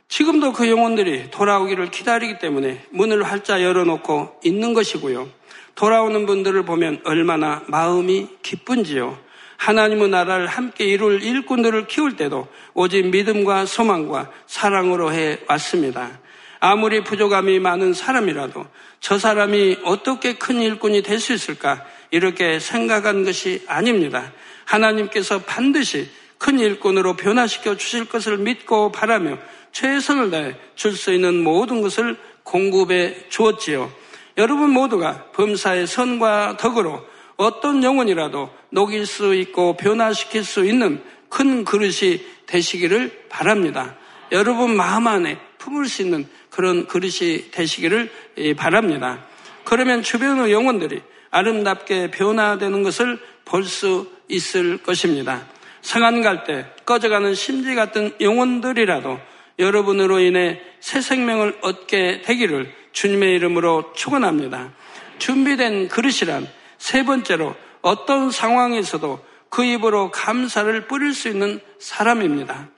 지금도 0.10 0.54
그 0.54 0.70
영혼들이 0.70 1.32
돌아오기를 1.32 1.92
기다리기 1.92 2.40
때문에 2.40 2.82
문을 2.92 3.24
활짝 3.24 3.62
열어놓고 3.62 4.40
있는 4.44 4.74
것이고요. 4.74 5.30
돌아오는 5.76 6.26
분들을 6.26 6.64
보면 6.64 7.02
얼마나 7.04 7.62
마음이 7.68 8.28
기쁜지요. 8.42 9.20
하나님의 9.58 10.10
나라를 10.10 10.48
함께 10.48 10.86
이룰 10.86 11.22
일꾼들을 11.22 11.88
키울 11.88 12.16
때도 12.16 12.48
오직 12.74 13.08
믿음과 13.08 13.66
소망과 13.66 14.32
사랑으로 14.46 15.12
해 15.12 15.40
왔습니다. 15.48 16.20
아무리 16.60 17.04
부족함이 17.04 17.60
많은 17.60 17.94
사람이라도 17.94 18.66
저 19.00 19.20
사람이 19.20 19.80
어떻게 19.84 20.36
큰 20.36 20.62
일꾼이 20.62 21.04
될 21.04 21.20
수 21.20 21.34
있을까 21.34 21.86
이렇게 22.12 22.60
생각한 22.60 23.24
것이 23.26 23.64
아닙니다. 23.68 24.32
하나님께서 24.66 25.40
반드시 25.40 26.10
큰 26.38 26.60
일꾼으로 26.60 27.16
변화시켜 27.16 27.78
주실 27.78 28.06
것을 28.06 28.38
믿고 28.38 28.92
바라며 28.92 29.38
최선을 29.78 30.32
다해 30.32 30.56
줄 30.74 30.96
수 30.96 31.14
있는 31.14 31.44
모든 31.44 31.84
것을 31.84 32.18
공급해 32.42 33.30
주었지요. 33.30 33.92
여러분 34.40 34.72
모두가 34.72 35.26
범사의 35.34 35.86
선과 35.86 36.58
덕으로 36.58 37.06
어떤 37.36 37.84
영혼이라도 37.84 38.50
녹일 38.72 39.06
수 39.06 39.36
있고 39.36 39.78
변화시킬 39.78 40.44
수 40.44 40.66
있는 40.66 41.04
큰 41.30 41.64
그릇이 41.64 42.22
되시기를 42.48 43.26
바랍니다. 43.30 43.96
여러분 44.32 44.76
마음 44.76 45.06
안에 45.06 45.38
품을 45.60 45.86
수 45.86 46.02
있는 46.02 46.28
그런 46.50 46.88
그릇이 46.88 47.52
되시기를 47.52 48.10
바랍니다. 48.58 49.28
그러면 49.64 50.02
주변의 50.02 50.52
영혼들이 50.52 51.02
아름답게 51.30 52.10
변화되는 52.10 52.82
것을 52.82 53.20
볼 53.46 53.64
수 53.64 54.10
있을 54.28 54.78
것입니다. 54.80 55.46
상한 55.82 56.24
갈 56.24 56.46
때 56.46 56.66
꺼져가는 56.84 57.36
심지 57.36 57.76
같은 57.76 58.12
영혼들이라도 58.20 59.37
여러분으로 59.60 60.20
인해 60.20 60.62
새 60.80 61.02
생명을 61.02 61.60
얻게 61.62 62.22
되기를 62.22 62.72
주님의 62.92 63.36
이름으로 63.36 63.94
축원합니다. 63.94 64.72
준비된 65.18 65.88
그릇이란 65.88 66.48
세 66.78 67.04
번째로 67.04 67.56
어떤 67.82 68.32
상황에서도 68.32 69.26
그 69.50 69.64
입으로 69.64 70.12
감사를 70.12 70.88
뿌릴 70.88 71.14
수 71.14 71.30
있는 71.30 71.60
사람입니다. 71.80 72.70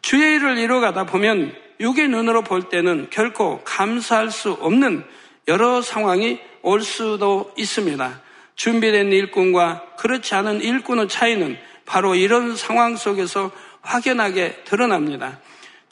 주의 0.00 0.36
일을 0.36 0.58
이루어가다 0.58 1.06
보면 1.06 1.54
육의 1.80 2.08
눈으로 2.08 2.42
볼 2.42 2.68
때는 2.68 3.08
결코 3.10 3.62
감사할 3.64 4.30
수 4.30 4.52
없는 4.52 5.04
여러 5.48 5.82
상황이 5.82 6.38
올 6.62 6.82
수도 6.82 7.52
있습니다. 7.56 8.20
준비된 8.54 9.12
일꾼과 9.12 9.94
그렇지 9.96 10.34
않은 10.34 10.60
일꾼의 10.60 11.08
차이는 11.08 11.56
바로 11.84 12.14
이런 12.14 12.54
상황 12.56 12.96
속에서 12.96 13.50
확연하게 13.80 14.62
드러납니다. 14.64 15.40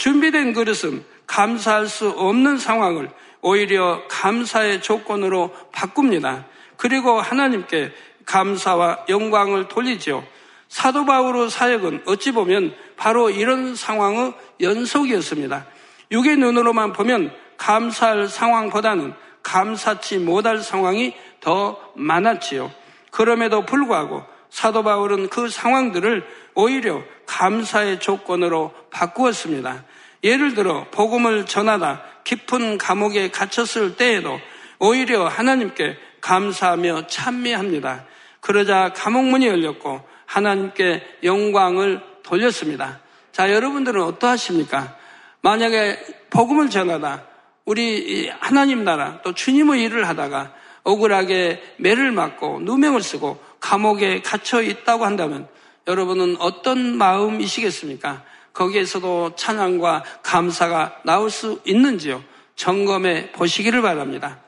준비된 0.00 0.54
그릇은 0.54 1.04
감사할 1.26 1.86
수 1.86 2.08
없는 2.08 2.56
상황을 2.56 3.10
오히려 3.42 4.02
감사의 4.08 4.80
조건으로 4.80 5.54
바꿉니다. 5.72 6.46
그리고 6.78 7.20
하나님께 7.20 7.92
감사와 8.24 9.04
영광을 9.10 9.68
돌리죠. 9.68 10.26
사도 10.68 11.04
바울의 11.04 11.50
사역은 11.50 12.04
어찌 12.06 12.32
보면 12.32 12.74
바로 12.96 13.28
이런 13.28 13.74
상황의 13.74 14.32
연속이었습니다. 14.62 15.66
육의 16.10 16.38
눈으로만 16.38 16.94
보면 16.94 17.30
감사할 17.58 18.26
상황보다는 18.26 19.12
감사치 19.42 20.16
못할 20.16 20.62
상황이 20.62 21.14
더 21.40 21.78
많았지요. 21.94 22.72
그럼에도 23.10 23.66
불구하고 23.66 24.24
사도 24.48 24.82
바울은 24.82 25.28
그 25.28 25.50
상황들을 25.50 26.26
오히려 26.54 27.02
감사의 27.30 28.00
조건으로 28.00 28.74
바꾸었습니다. 28.90 29.84
예를 30.24 30.54
들어 30.54 30.86
복음을 30.90 31.46
전하다 31.46 32.02
깊은 32.24 32.76
감옥에 32.76 33.30
갇혔을 33.30 33.96
때에도 33.96 34.40
오히려 34.80 35.28
하나님께 35.28 35.96
감사하며 36.20 37.06
찬미합니다. 37.06 38.04
그러자 38.40 38.92
감옥 38.94 39.26
문이 39.26 39.46
열렸고 39.46 40.02
하나님께 40.26 41.18
영광을 41.22 42.02
돌렸습니다. 42.24 43.00
자, 43.32 43.52
여러분들은 43.52 44.02
어떠하십니까? 44.02 44.96
만약에 45.40 45.98
복음을 46.30 46.68
전하다 46.68 47.24
우리 47.64 48.28
하나님 48.40 48.82
나라 48.82 49.20
또 49.22 49.32
주님의 49.32 49.84
일을 49.84 50.08
하다가 50.08 50.52
억울하게 50.82 51.62
매를 51.76 52.10
맞고 52.10 52.60
누명을 52.62 53.02
쓰고 53.02 53.40
감옥에 53.60 54.20
갇혀 54.20 54.62
있다고 54.62 55.04
한다면 55.04 55.48
여러분은 55.90 56.36
어떤 56.38 56.96
마음이시겠습니까? 56.96 58.22
거기에서도 58.52 59.34
찬양과 59.34 60.04
감사가 60.22 61.00
나올 61.04 61.30
수 61.30 61.60
있는지요? 61.64 62.22
점검해 62.54 63.32
보시기를 63.32 63.82
바랍니다. 63.82 64.38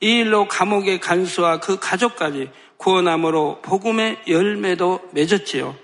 이 0.00 0.20
일로 0.20 0.46
감옥의 0.46 1.00
간수와 1.00 1.60
그 1.60 1.78
가족까지 1.78 2.50
구원함으로 2.76 3.60
복음의 3.62 4.18
열매도 4.28 5.00
맺었지요. 5.12 5.74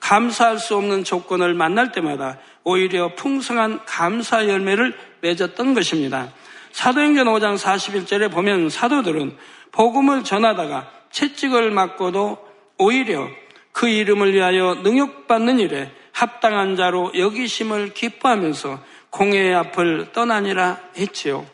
감사할 0.00 0.58
수 0.58 0.76
없는 0.76 1.04
조건을 1.04 1.52
만날 1.54 1.92
때마다 1.92 2.38
오히려 2.62 3.14
풍성한 3.14 3.84
감사 3.84 4.48
열매를 4.48 4.96
맺었던 5.20 5.74
것입니다. 5.74 6.32
사도행전 6.72 7.26
5장 7.26 7.58
41절에 7.58 8.30
보면 8.30 8.70
사도들은 8.70 9.36
복음을 9.72 10.24
전하다가 10.24 10.90
채찍을 11.10 11.70
맞고도 11.70 12.38
오히려 12.78 13.28
그 13.74 13.88
이름을 13.88 14.32
위하여 14.32 14.76
능욕받는 14.76 15.58
일에 15.58 15.90
합당한 16.12 16.76
자로 16.76 17.10
여기심을 17.18 17.92
기뻐하면서 17.92 18.80
공회의 19.10 19.52
앞을 19.54 20.12
떠나니라 20.12 20.78
했지요. 20.96 21.44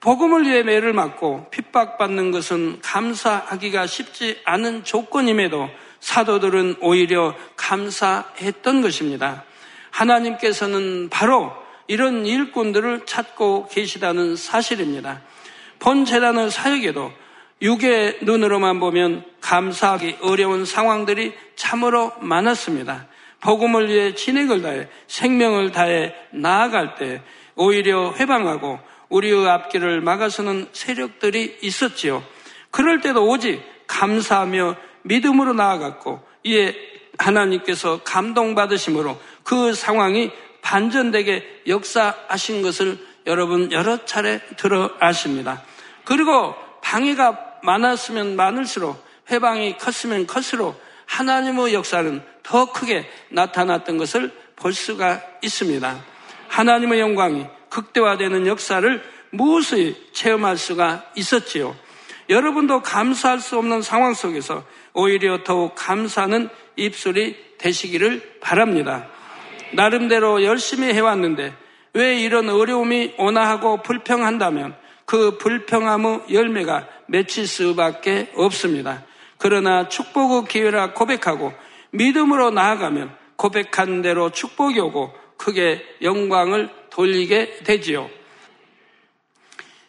복음을 0.00 0.44
위해 0.44 0.64
매를 0.64 0.92
맞고 0.92 1.50
핍박받는 1.50 2.32
것은 2.32 2.80
감사하기가 2.82 3.86
쉽지 3.86 4.40
않은 4.44 4.82
조건임에도 4.82 5.70
사도들은 6.00 6.76
오히려 6.80 7.34
감사했던 7.56 8.82
것입니다. 8.82 9.44
하나님께서는 9.90 11.08
바로 11.10 11.52
이런 11.86 12.26
일꾼들을 12.26 13.06
찾고 13.06 13.68
계시다는 13.68 14.34
사실입니다. 14.34 15.22
본 15.78 16.04
재단의 16.04 16.50
사역에도 16.50 17.12
육의 17.62 18.18
눈으로만 18.22 18.80
보면 18.80 19.24
감사하기 19.40 20.18
어려운 20.20 20.64
상황들이 20.64 21.32
참으로 21.54 22.12
많았습니다. 22.20 23.06
복음을 23.40 23.88
위해 23.88 24.14
진액을 24.14 24.62
다해 24.62 24.88
생명을 25.06 25.72
다해 25.72 26.14
나아갈 26.32 26.96
때 26.96 27.22
오히려 27.54 28.12
회방하고 28.12 28.78
우리의 29.08 29.48
앞길을 29.48 30.00
막아서는 30.00 30.68
세력들이 30.72 31.58
있었지요. 31.62 32.22
그럴 32.70 33.00
때도 33.00 33.26
오직 33.26 33.62
감사하며 33.86 34.76
믿음으로 35.02 35.52
나아갔고 35.54 36.20
이에 36.44 36.74
하나님께서 37.18 38.00
감동받으심으로 38.02 39.18
그 39.42 39.72
상황이 39.74 40.30
반전되게 40.60 41.62
역사하신 41.68 42.62
것을 42.62 42.98
여러분 43.26 43.72
여러 43.72 44.04
차례 44.04 44.40
들어 44.56 44.90
아십니다. 44.98 45.62
그리고 46.04 46.54
방해가 46.86 47.58
많았으면 47.64 48.36
많을수록 48.36 49.04
해방이 49.28 49.76
컸으면 49.76 50.28
컸을수록 50.28 50.80
하나님의 51.06 51.74
역사는 51.74 52.22
더 52.44 52.70
크게 52.72 53.10
나타났던 53.30 53.98
것을 53.98 54.32
볼 54.54 54.72
수가 54.72 55.20
있습니다. 55.42 56.04
하나님의 56.46 57.00
영광이 57.00 57.46
극대화되는 57.70 58.46
역사를 58.46 59.02
무엇이 59.30 59.96
체험할 60.12 60.56
수가 60.56 61.10
있었지요. 61.16 61.74
여러분도 62.28 62.82
감사할 62.82 63.40
수 63.40 63.58
없는 63.58 63.82
상황 63.82 64.14
속에서 64.14 64.64
오히려 64.92 65.42
더욱 65.42 65.74
감사하는 65.74 66.48
입술이 66.76 67.58
되시기를 67.58 68.38
바랍니다. 68.40 69.08
나름대로 69.72 70.44
열심히 70.44 70.92
해왔는데 70.92 71.52
왜 71.94 72.20
이런 72.20 72.48
어려움이 72.48 73.14
오나 73.18 73.48
하고 73.48 73.82
불평한다면 73.82 74.85
그 75.06 75.38
불평함의 75.38 76.24
열매가 76.32 76.88
맺힐 77.06 77.46
수밖에 77.46 78.30
없습니다. 78.34 79.04
그러나 79.38 79.88
축복의 79.88 80.48
기회라 80.48 80.92
고백하고 80.92 81.52
믿음으로 81.92 82.50
나아가면 82.50 83.14
고백한 83.36 84.02
대로 84.02 84.30
축복이 84.30 84.78
오고 84.80 85.12
크게 85.36 85.82
영광을 86.02 86.70
돌리게 86.90 87.60
되지요. 87.64 88.10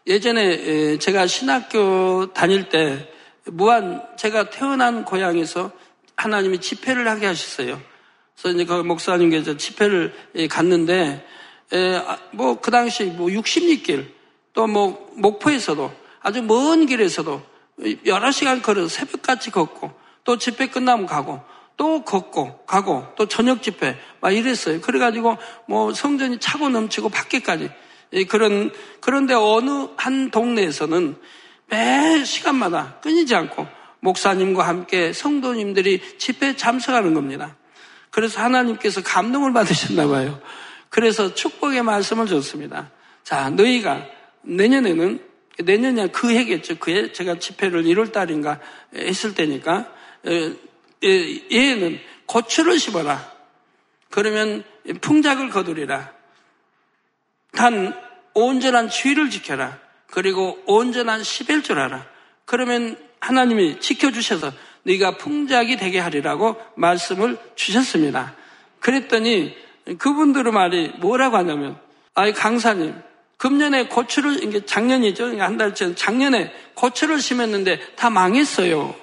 예전에 0.05 0.97
제가 0.99 1.27
신학교 1.27 2.31
다닐 2.33 2.69
때 2.69 3.11
무한 3.45 4.01
제가 4.17 4.49
태어난 4.49 5.03
고향에서 5.03 5.71
하나님이 6.15 6.59
집회를 6.59 7.07
하게 7.07 7.25
하셨어요. 7.25 7.81
그래서 8.35 8.55
이제 8.55 8.65
그 8.65 8.73
목사님께서 8.83 9.57
집회를 9.57 10.13
갔는데 10.49 11.25
아, 11.71 12.17
뭐그 12.31 12.71
당시 12.71 13.05
뭐 13.05 13.27
60리길 13.27 14.16
또 14.57 14.65
뭐 14.65 15.07
목포에서도 15.13 15.91
아주 16.19 16.41
먼 16.41 16.87
길에서도 16.87 17.41
여러 18.07 18.31
시간 18.31 18.63
걸어서 18.63 18.87
새벽같이 18.87 19.51
걷고 19.51 19.91
또 20.23 20.39
집회 20.39 20.65
끝나면 20.65 21.05
가고 21.05 21.39
또 21.77 22.03
걷고 22.03 22.65
가고 22.65 23.05
또 23.15 23.27
저녁 23.27 23.61
집회 23.61 23.95
막 24.19 24.31
이랬어요. 24.31 24.81
그래가지고 24.81 25.37
뭐 25.67 25.93
성전이 25.93 26.39
차고 26.39 26.69
넘치고 26.69 27.09
밖에까지 27.09 27.69
그런 28.29 28.71
그런데 28.99 29.35
어느 29.35 29.89
한 29.95 30.31
동네에서는 30.31 31.15
매 31.67 32.23
시간마다 32.23 32.99
끊이지 33.03 33.35
않고 33.35 33.67
목사님과 33.99 34.67
함께 34.67 35.13
성도님들이 35.13 36.17
집회에 36.17 36.55
참석하는 36.55 37.13
겁니다. 37.13 37.55
그래서 38.09 38.41
하나님께서 38.41 39.03
감동을 39.03 39.53
받으셨나 39.53 40.07
봐요. 40.07 40.41
그래서 40.89 41.35
축복의 41.35 41.83
말씀을 41.83 42.25
줬습니다. 42.25 42.89
자, 43.23 43.51
너희가 43.51 44.16
내년에는 44.47 45.19
내년이 45.59 46.11
그 46.11 46.29
해겠죠. 46.29 46.77
그 46.77 46.91
해 46.91 47.11
제가 47.11 47.39
집회를 47.39 47.83
1월 47.83 48.11
달인가 48.11 48.59
했을 48.95 49.33
때니까 49.33 49.91
얘는 51.03 51.99
고추를 52.25 52.79
심어라. 52.79 53.31
그러면 54.09 54.63
풍작을 55.01 55.49
거두리라. 55.49 56.13
단 57.53 57.93
온전한 58.33 58.89
주의를 58.89 59.29
지켜라. 59.29 59.79
그리고 60.07 60.61
온전한 60.65 61.21
11줄 61.21 61.75
하라. 61.75 62.07
그러면 62.45 62.97
하나님이 63.19 63.79
지켜주셔서 63.79 64.53
네가 64.83 65.17
풍작이 65.17 65.75
되게 65.77 65.99
하리라고 65.99 66.55
말씀을 66.75 67.37
주셨습니다. 67.55 68.35
그랬더니 68.79 69.55
그분들의 69.97 70.53
말이 70.53 70.89
뭐라고 70.99 71.37
하냐면 71.37 71.79
아이 72.13 72.31
강사님 72.31 72.93
금년에 73.37 73.87
고추를 73.87 74.43
이게 74.43 74.65
작년이죠 74.65 75.39
한 75.39 75.57
달 75.57 75.73
전 75.73 75.95
작년에 75.95 76.51
고추를 76.75 77.19
심었는데 77.19 77.95
다 77.95 78.09
망했어요. 78.09 78.95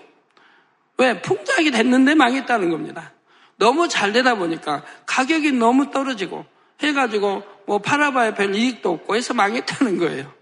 왜 0.98 1.20
풍작이 1.22 1.70
됐는데 1.70 2.14
망했다는 2.14 2.70
겁니다. 2.70 3.12
너무 3.56 3.88
잘 3.88 4.12
되다 4.12 4.34
보니까 4.34 4.84
가격이 5.06 5.52
너무 5.52 5.90
떨어지고 5.90 6.44
해가지고 6.80 7.42
뭐 7.66 7.78
팔아봐야 7.78 8.34
별 8.34 8.54
이익도 8.54 8.90
없고 8.90 9.14
해서 9.16 9.34
망했다는 9.34 9.98
거예요. 9.98 10.32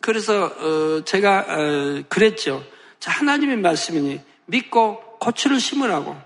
그래서 0.00 0.46
어, 0.46 1.04
제가 1.04 1.46
어, 1.48 2.02
그랬죠. 2.08 2.64
자, 2.98 3.10
하나님의 3.10 3.58
말씀이니 3.58 4.20
믿고 4.46 5.00
고추를 5.20 5.60
심으라고. 5.60 6.16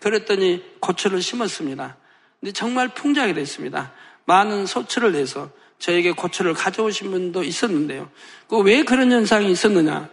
그랬더니 0.00 0.64
고추를 0.80 1.20
심었습니다. 1.22 1.96
근데 2.40 2.52
정말 2.52 2.88
풍작이 2.88 3.34
됐습니다. 3.34 3.92
많은 4.24 4.66
소출을 4.66 5.12
내서 5.12 5.50
저에게 5.78 6.12
고추를 6.12 6.54
가져오신 6.54 7.10
분도 7.10 7.42
있었는데요. 7.42 8.10
그 8.48 8.58
왜 8.60 8.82
그런 8.82 9.10
현상이 9.12 9.50
있었느냐? 9.50 10.08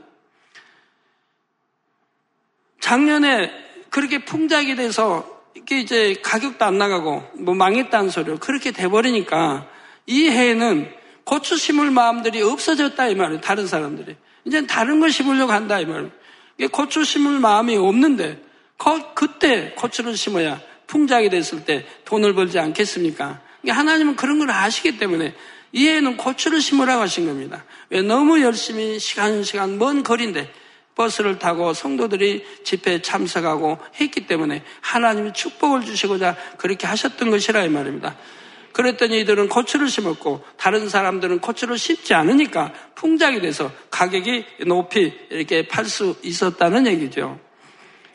작년에 2.80 3.52
그렇게 3.90 4.24
풍작이 4.24 4.76
돼서 4.76 5.42
이게 5.56 5.80
이제 5.80 6.16
가격도 6.24 6.64
안 6.66 6.78
나가고 6.78 7.24
뭐 7.40 7.56
망했다는 7.56 8.10
소리로 8.10 8.38
그렇게 8.38 8.72
돼버리니까 8.72 9.68
이 10.06 10.28
해에는 10.30 10.92
고추 11.24 11.58
심을 11.58 11.90
마음들이 11.90 12.42
없어졌다 12.42 13.08
이 13.08 13.16
말이에요. 13.16 13.42
다른 13.42 13.66
사람들이. 13.66 14.16
이제 14.46 14.68
다른 14.68 15.00
걸 15.00 15.10
심으려고 15.10 15.52
한다 15.52 15.80
이 15.80 15.86
말이에요. 15.86 16.12
고추 16.72 17.04
심을 17.04 17.40
마음이 17.40 17.76
없는데 17.78 18.44
그때 19.16 19.72
고추를 19.76 20.16
심어야 20.16 20.62
풍작이 20.96 21.30
됐을 21.30 21.66
때 21.66 21.86
돈을 22.06 22.34
벌지 22.34 22.58
않겠습니까? 22.58 23.42
하나님은 23.68 24.16
그런 24.16 24.40
걸 24.40 24.50
아시기 24.50 24.98
때문에 24.98 25.36
이해는 25.74 26.16
고추를 26.16 26.62
심으라고 26.62 27.02
하신 27.02 27.26
겁니다. 27.26 27.66
왜 27.90 28.02
너무 28.02 28.42
열심히 28.42 28.98
시간 28.98 29.44
시간 29.44 29.78
먼 29.78 30.04
거리인데 30.04 30.50
버스를 30.96 31.38
타고 31.38 31.74
성도들이 31.74 32.46
집회에 32.64 33.02
참석하고 33.02 33.78
했기 34.00 34.26
때문에 34.26 34.64
하나님이 34.80 35.34
축복을 35.34 35.84
주시고자 35.84 36.38
그렇게 36.58 36.88
하셨던 36.88 37.30
것이라 37.30 37.66
이 37.66 37.70
말입니다. 37.70 38.16
그랬더니 38.72 39.20
이들은 39.20 39.50
고추를 39.50 39.90
심었고 39.90 40.46
다른 40.56 40.88
사람들은 40.88 41.40
고추를 41.40 41.78
심지 41.78 42.14
않으니까 42.14 42.72
풍작이 42.96 43.42
돼서 43.42 43.70
가격이 43.90 44.46
높이 44.68 45.14
이렇게 45.30 45.68
팔 45.68 45.84
수 45.86 46.16
있었다는 46.24 46.88
얘기죠. 46.88 47.38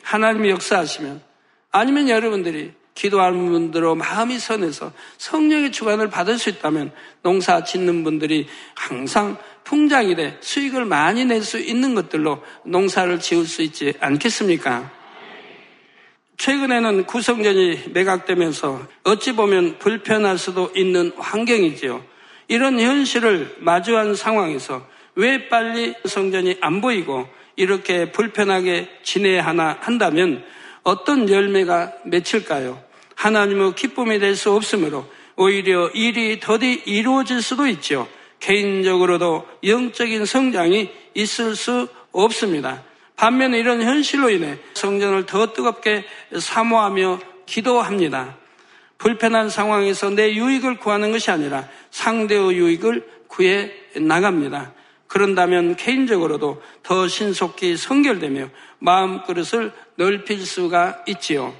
하나님이 0.01 0.49
역사하시면 0.49 1.30
아니면 1.71 2.09
여러분들이 2.09 2.73
기도하는 2.93 3.49
분들로 3.49 3.95
마음이 3.95 4.37
선해서 4.37 4.91
성령의 5.17 5.71
주관을 5.71 6.09
받을 6.09 6.37
수 6.37 6.49
있다면 6.49 6.91
농사 7.23 7.63
짓는 7.63 8.03
분들이 8.03 8.47
항상 8.75 9.37
풍작이 9.63 10.15
돼 10.15 10.37
수익을 10.41 10.85
많이 10.85 11.25
낼 11.25 11.41
수 11.41 11.57
있는 11.59 11.95
것들로 11.95 12.43
농사를 12.65 13.19
지을 13.19 13.45
수 13.45 13.61
있지 13.61 13.93
않겠습니까? 13.99 14.91
최근에는 16.37 17.05
구성전이 17.05 17.83
매각되면서 17.93 18.87
어찌 19.03 19.35
보면 19.35 19.77
불편할 19.77 20.37
수도 20.37 20.71
있는 20.75 21.11
환경이지요. 21.17 22.03
이런 22.47 22.79
현실을 22.79 23.57
마주한 23.59 24.15
상황에서 24.15 24.85
왜 25.15 25.47
빨리 25.49 25.93
성전이 26.05 26.57
안 26.59 26.81
보이고 26.81 27.27
이렇게 27.55 28.11
불편하게 28.11 28.89
지내야 29.03 29.45
하나 29.45 29.77
한다면 29.79 30.43
어떤 30.83 31.29
열매가 31.29 31.93
맺힐까요? 32.05 32.81
하나님의 33.15 33.75
기쁨이 33.75 34.19
될 34.19 34.35
수 34.35 34.51
없으므로 34.51 35.05
오히려 35.35 35.89
일이 35.89 36.39
더디 36.39 36.83
이루어질 36.85 37.41
수도 37.41 37.67
있죠. 37.67 38.07
개인적으로도 38.39 39.47
영적인 39.63 40.25
성장이 40.25 40.89
있을 41.13 41.55
수 41.55 41.87
없습니다. 42.11 42.83
반면에 43.15 43.59
이런 43.59 43.81
현실로 43.83 44.29
인해 44.31 44.57
성전을 44.73 45.27
더 45.27 45.53
뜨겁게 45.53 46.05
사모하며 46.37 47.19
기도합니다. 47.45 48.37
불편한 48.97 49.49
상황에서 49.49 50.09
내 50.09 50.33
유익을 50.33 50.77
구하는 50.77 51.11
것이 51.11 51.29
아니라 51.31 51.67
상대의 51.91 52.55
유익을 52.55 53.07
구해 53.27 53.71
나갑니다. 53.95 54.73
그런다면 55.07 55.75
개인적으로도 55.75 56.61
더 56.83 57.07
신속히 57.07 57.77
성결되며 57.77 58.49
마음그릇을 58.79 59.71
넓힐 60.01 60.43
수가 60.43 61.03
있지요. 61.07 61.53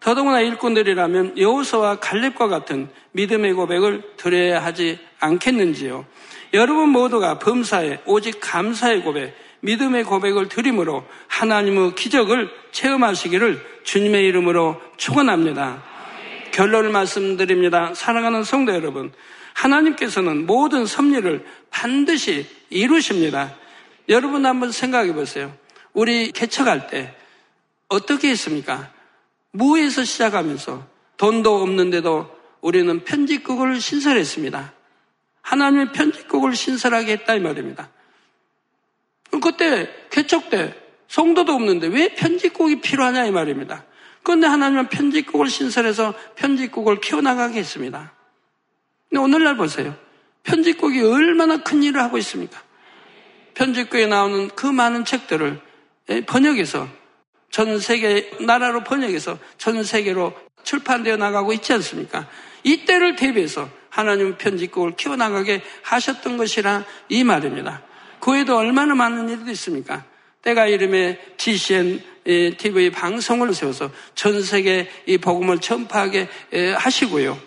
더더구나 0.00 0.40
일꾼들이라면 0.40 1.38
여호서와 1.38 2.00
갈렙과 2.00 2.48
같은 2.48 2.88
믿음의 3.12 3.52
고백을 3.52 4.02
드려야 4.16 4.64
하지 4.64 4.98
않겠는지요. 5.20 6.04
여러분 6.54 6.88
모두가 6.88 7.38
범사에 7.38 8.00
오직 8.06 8.40
감사의 8.40 9.02
고백, 9.02 9.34
믿음의 9.60 10.04
고백을 10.04 10.48
드림으로 10.48 11.04
하나님의 11.28 11.94
기적을 11.94 12.50
체험하시기를 12.72 13.64
주님의 13.84 14.24
이름으로 14.26 14.80
축원합니다. 14.96 15.84
결론을 16.52 16.90
말씀드립니다. 16.90 17.92
사랑하는 17.94 18.42
성도 18.42 18.74
여러분, 18.74 19.12
하나님께서는 19.54 20.46
모든 20.46 20.86
섭리를 20.86 21.44
반드시 21.70 22.46
이루십니다. 22.70 23.54
여러분 24.08 24.44
한번 24.44 24.72
생각해 24.72 25.12
보세요. 25.12 25.52
우리 25.92 26.32
개척할 26.32 26.86
때 26.86 27.14
어떻게 27.88 28.30
했습니까? 28.30 28.92
무에서 29.52 30.04
시작하면서 30.04 30.86
돈도 31.16 31.62
없는데도 31.62 32.30
우리는 32.60 33.04
편집국을 33.04 33.80
신설했습니다. 33.80 34.72
하나님의 35.42 35.92
편집국을 35.92 36.54
신설하게 36.54 37.12
했다 37.12 37.34
이 37.34 37.40
말입니다. 37.40 37.90
그때 39.42 39.88
개척 40.10 40.50
때 40.50 40.74
성도도 41.06 41.52
없는데 41.54 41.86
왜 41.86 42.14
편집국이 42.14 42.80
필요하냐 42.80 43.24
이 43.24 43.30
말입니다. 43.30 43.84
그런데 44.22 44.46
하나님은 44.46 44.88
편집국을 44.88 45.48
신설해서 45.48 46.14
편집국을 46.36 47.00
키워나가게 47.00 47.58
했습니다. 47.58 48.12
근데 49.08 49.22
오늘날 49.22 49.56
보세요. 49.56 49.96
편집국이 50.42 51.00
얼마나 51.00 51.58
큰 51.58 51.82
일을 51.82 52.02
하고 52.02 52.18
있습니까? 52.18 52.62
편집국에 53.54 54.06
나오는 54.06 54.48
그 54.48 54.66
많은 54.66 55.04
책들을 55.04 55.60
번역해서 56.26 56.88
전 57.50 57.78
세계 57.80 58.30
나라로 58.40 58.84
번역해서 58.84 59.38
전 59.56 59.82
세계로 59.82 60.34
출판되어 60.62 61.16
나가고 61.16 61.52
있지 61.54 61.72
않습니까? 61.74 62.28
이때를 62.62 63.16
대비해서 63.16 63.68
하나님 63.88 64.36
편집국을 64.36 64.96
키워나가게 64.96 65.62
하셨던 65.82 66.36
것이라 66.36 66.84
이 67.08 67.24
말입니다. 67.24 67.82
그 68.20 68.32
외에도 68.32 68.56
얼마나 68.56 68.94
많은 68.94 69.28
일도 69.28 69.50
있습니까? 69.52 70.04
때가 70.42 70.66
이름에 70.66 71.18
GCN 71.36 72.02
TV 72.58 72.90
방송을 72.90 73.54
세워서 73.54 73.90
전 74.14 74.42
세계 74.42 74.90
이 75.06 75.16
복음을 75.18 75.58
전파하게 75.58 76.28
하시고요. 76.76 77.38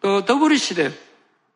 또 0.00 0.24
더블이 0.24 0.56
시대 0.56 0.92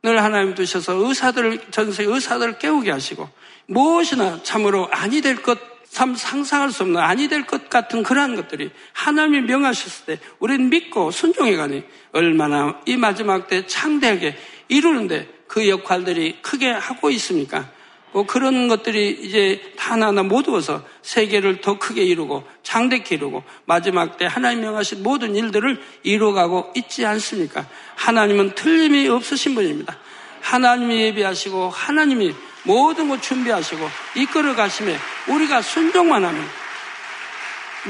늘 0.02 0.22
하나님 0.22 0.54
두셔서 0.54 0.94
의사들을 0.94 1.70
전 1.70 1.92
세계 1.92 2.10
의사들을 2.12 2.58
깨우게 2.58 2.90
하시고 2.90 3.28
무엇이나 3.66 4.42
참으로 4.42 4.88
아니 4.90 5.20
될 5.20 5.36
것, 5.42 5.58
참 5.90 6.14
상상할 6.14 6.70
수 6.70 6.84
없는 6.84 7.00
아니 7.00 7.28
될 7.28 7.46
것 7.46 7.68
같은 7.68 8.02
그러한 8.02 8.36
것들이 8.36 8.70
하나님이 8.92 9.42
명하셨을 9.42 10.06
때 10.06 10.18
우리는 10.38 10.70
믿고 10.70 11.10
순종해 11.10 11.56
가니 11.56 11.82
얼마나 12.12 12.80
이 12.86 12.96
마지막 12.96 13.48
때 13.48 13.66
창대하게 13.66 14.36
이루는데 14.68 15.28
그 15.48 15.68
역할들이 15.68 16.42
크게 16.42 16.70
하고 16.70 17.10
있습니까? 17.10 17.68
뭐 18.12 18.24
그런 18.26 18.68
것들이 18.68 19.20
이제 19.22 19.72
하나하나 19.76 20.22
모두어서 20.22 20.84
세계를 21.02 21.60
더 21.60 21.78
크게 21.78 22.02
이루고 22.04 22.44
장대케 22.62 23.16
이루고 23.16 23.42
마지막 23.66 24.16
때 24.16 24.26
하나님 24.26 24.62
명하신 24.62 25.02
모든 25.02 25.34
일들을 25.36 25.80
이루어가고 26.02 26.72
있지 26.76 27.04
않습니까? 27.06 27.66
하나님은 27.96 28.54
틀림이 28.54 29.08
없으신 29.08 29.54
분입니다. 29.54 29.96
하나님이 30.40 31.02
예비하시고 31.02 31.70
하나님이 31.70 32.34
모든 32.64 33.08
것 33.08 33.22
준비하시고 33.22 33.88
이끌어 34.16 34.54
가심에 34.54 34.96
우리가 35.28 35.62
순종만 35.62 36.24
하면 36.24 36.44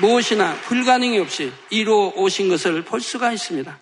무엇이나 0.01 0.55
불가능이 0.63 1.19
없이 1.19 1.53
이루어 1.71 2.13
오신 2.15 2.49
것을 2.49 2.83
볼 2.83 3.01
수가 3.01 3.33
있습니다. 3.33 3.79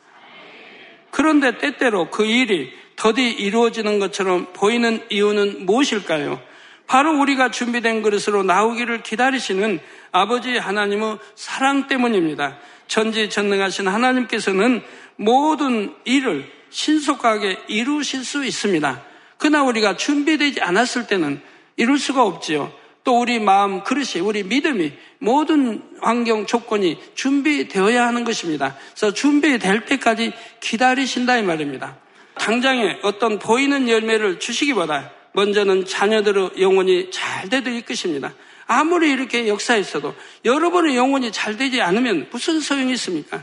그런데 1.11 1.59
때때로 1.59 2.11
그 2.11 2.25
일이 2.25 2.73
더디 2.97 3.31
이루어지는 3.31 3.99
것처럼 3.99 4.53
보이는 4.53 5.05
이유는 5.11 5.67
무엇일까요? 5.67 6.41
바로 6.87 7.21
우리가 7.21 7.51
준비된 7.51 8.03
그릇으로 8.03 8.43
나오기를 8.43 9.03
기다리시는 9.03 9.79
아버지 10.11 10.57
하나님의 10.57 11.19
사랑 11.35 11.87
때문입니다. 11.87 12.59
전지전능하신 12.89 13.89
하나님께서는 13.89 14.83
모든 15.17 15.95
일을 16.05 16.51
신속하게 16.71 17.59
이루실 17.69 18.25
수 18.25 18.45
있습니다. 18.45 19.03
그러나 19.39 19.63
우리가 19.63 19.97
준비되지 19.97 20.61
않았을 20.61 21.07
때는 21.07 21.41
이룰 21.77 21.99
수가 21.99 22.23
없지요. 22.23 22.73
또 23.05 23.21
우리 23.21 23.39
마음 23.39 23.83
그릇이 23.85 24.21
우리 24.21 24.43
믿음이 24.43 24.93
모든 25.19 25.83
환경 26.01 26.45
조건이 26.45 26.99
준비되어야 27.15 28.07
하는 28.07 28.25
것입니다. 28.25 28.77
그래서 28.91 29.15
준비될 29.15 29.87
때까지 29.87 30.33
기다리신다 30.61 31.39
이 31.39 31.43
말입니다. 31.43 31.97
당장에 32.35 32.99
어떤 33.03 33.39
보이는 33.39 33.89
열매를 33.89 34.39
주시기보다 34.39 35.11
먼저는 35.33 35.87
자녀들의 35.87 36.53
영혼이 36.61 37.11
잘 37.11 37.49
되도 37.49 37.71
이끄십니다. 37.71 38.35
아무리 38.67 39.11
이렇게 39.11 39.49
역사했어도 39.49 40.15
여러분의 40.45 40.97
영혼이 40.97 41.33
잘 41.33 41.57
되지 41.57 41.81
않으면 41.81 42.29
무슨 42.31 42.61
소용이 42.61 42.93
있습니까? 42.93 43.43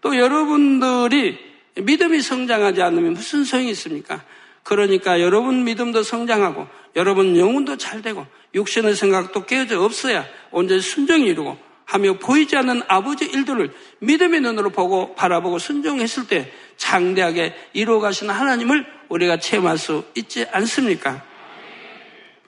또 0.00 0.16
여러분들이 0.16 1.38
믿음이 1.76 2.22
성장하지 2.22 2.80
않으면 2.80 3.12
무슨 3.12 3.44
소용이 3.44 3.70
있습니까? 3.72 4.24
그러니까 4.64 5.20
여러분 5.20 5.62
믿음도 5.64 6.02
성장하고 6.02 6.66
여러분 6.96 7.36
영혼도 7.36 7.76
잘 7.76 8.02
되고 8.02 8.26
육신의 8.54 8.96
생각도 8.96 9.44
깨어져 9.44 9.80
없어야 9.82 10.24
온전히 10.50 10.80
순종이 10.80 11.26
이루고 11.26 11.56
하며 11.84 12.14
보이지 12.14 12.56
않는 12.56 12.82
아버지 12.88 13.26
일들을 13.26 13.70
믿음의 14.00 14.40
눈으로 14.40 14.70
보고 14.70 15.14
바라보고 15.14 15.58
순종했을 15.58 16.26
때 16.26 16.50
장대하게 16.78 17.54
이루어 17.74 18.00
가시는 18.00 18.34
하나님을 18.34 18.86
우리가 19.10 19.38
체험할 19.38 19.76
수 19.76 20.04
있지 20.14 20.46
않습니까? 20.50 21.22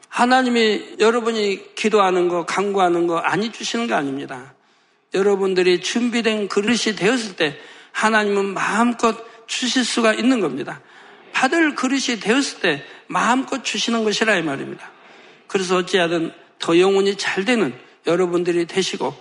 하나님이 0.09 0.97
여러분이 0.99 1.75
기도하는 1.75 2.29
거, 2.29 2.47
강구하는 2.47 3.07
거 3.07 3.19
아니 3.19 3.53
주시는 3.53 3.87
거 3.87 3.95
아닙니다. 3.95 4.55
여러분들이 5.13 5.83
준비된 5.83 6.49
그릇이 6.49 6.97
되었을 6.97 7.37
때 7.37 7.59
하나님은 7.93 8.55
마음껏 8.55 9.15
주실 9.47 9.85
수가 9.85 10.15
있는 10.15 10.41
겁니다. 10.41 10.81
받을 11.37 11.75
그릇이 11.75 12.19
되었을 12.19 12.61
때 12.61 12.83
마음껏 13.09 13.63
주시는 13.63 14.05
것이라 14.05 14.37
이 14.37 14.43
말입니다. 14.43 14.91
그래서 15.49 15.77
어찌하든 15.77 16.33
더 16.59 16.79
영혼이 16.79 17.19
잘 17.19 17.45
되는 17.45 17.79
여러분들이 18.07 18.65
되시고 18.65 19.15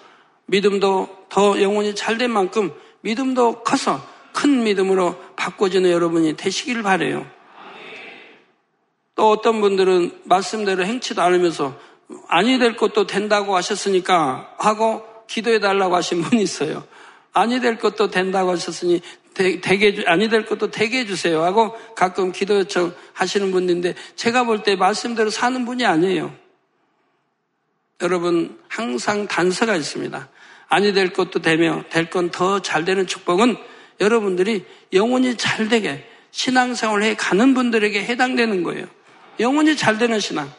믿음도 0.46 1.26
더 1.28 1.62
영혼이 1.62 1.94
잘 1.94 2.18
된 2.18 2.32
만큼 2.32 2.72
믿음도 3.02 3.64
커서 3.64 4.02
큰 4.32 4.64
믿음으로 4.64 5.20
바꿔지는 5.36 5.92
여러분이 5.92 6.38
되시길 6.38 6.84
바래요. 6.84 7.30
또 9.16 9.32
어떤 9.32 9.60
분들은 9.60 10.22
말씀대로 10.24 10.86
행치도 10.86 11.22
않으면서 11.22 11.78
아니 12.30 12.58
될 12.58 12.78
것도 12.78 13.08
된다고 13.08 13.58
하셨으니까 13.58 14.56
하고 14.58 15.04
기도해 15.28 15.60
달라고 15.60 15.98
하신 15.98 16.22
분이 16.22 16.42
있어요. 16.42 16.86
아니 17.34 17.60
될 17.60 17.78
것도 17.78 18.10
된다고 18.10 18.52
하셨으니 18.52 19.02
되게 19.36 20.04
아니 20.08 20.30
될 20.30 20.46
것도 20.46 20.72
되게 20.72 21.00
해주세요 21.00 21.44
하고 21.44 21.76
가끔 21.96 22.32
기도 22.32 22.56
요청 22.60 22.96
하시는 23.14 23.52
분인데 23.52 23.94
제가 24.16 24.46
볼 24.46 24.64
때 24.64 24.76
말씀대로 24.76 25.30
사는 25.30 25.64
분이 25.66 25.86
아니에요. 25.86 26.34
여러분 28.02 28.58
항상 28.68 29.28
단서가 29.28 29.76
있습니다. 29.76 30.30
아니 30.68 30.94
될 30.94 31.14
것도 31.14 31.42
되며 31.42 31.84
될 31.90 32.10
건 32.10 32.32
더 32.32 32.60
잘 32.62 32.86
되는 32.86 33.06
축복은 33.06 33.56
여러분들이 34.02 34.66
영혼이 34.92 35.38
잘 35.38 35.70
되게 35.70 36.06
신앙생활을 36.32 37.04
해 37.04 37.16
가는 37.16 37.54
분들에게 37.54 38.04
해당되는 38.04 38.64
거예요. 38.64 38.86
영혼이 39.40 39.78
잘 39.78 39.98
되는 39.98 40.20
신앙, 40.20 40.52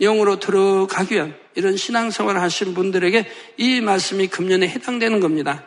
영으로 0.00 0.38
들어가기 0.40 1.14
위한 1.14 1.34
이런 1.54 1.76
신앙생활을 1.76 2.40
하신 2.42 2.74
분들에게 2.74 3.26
이 3.56 3.80
말씀이 3.80 4.26
금년에 4.26 4.68
해당되는 4.68 5.20
겁니다. 5.20 5.64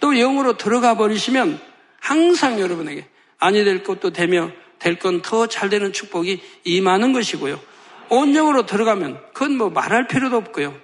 또 0.00 0.12
영으로 0.14 0.56
들어가 0.56 0.96
버리시면 0.96 1.60
항상 2.00 2.60
여러분에게 2.60 3.06
아니 3.38 3.64
될 3.64 3.82
것도 3.82 4.10
되며 4.12 4.50
될 4.78 4.98
건 4.98 5.22
더 5.22 5.46
잘 5.48 5.68
되는 5.68 5.92
축복이 5.92 6.40
임하는 6.64 7.12
것이고요. 7.12 7.60
온 8.10 8.32
영으로 8.32 8.64
들어가면 8.66 9.20
그건 9.32 9.56
뭐 9.58 9.70
말할 9.70 10.06
필요도 10.06 10.36
없고요. 10.36 10.74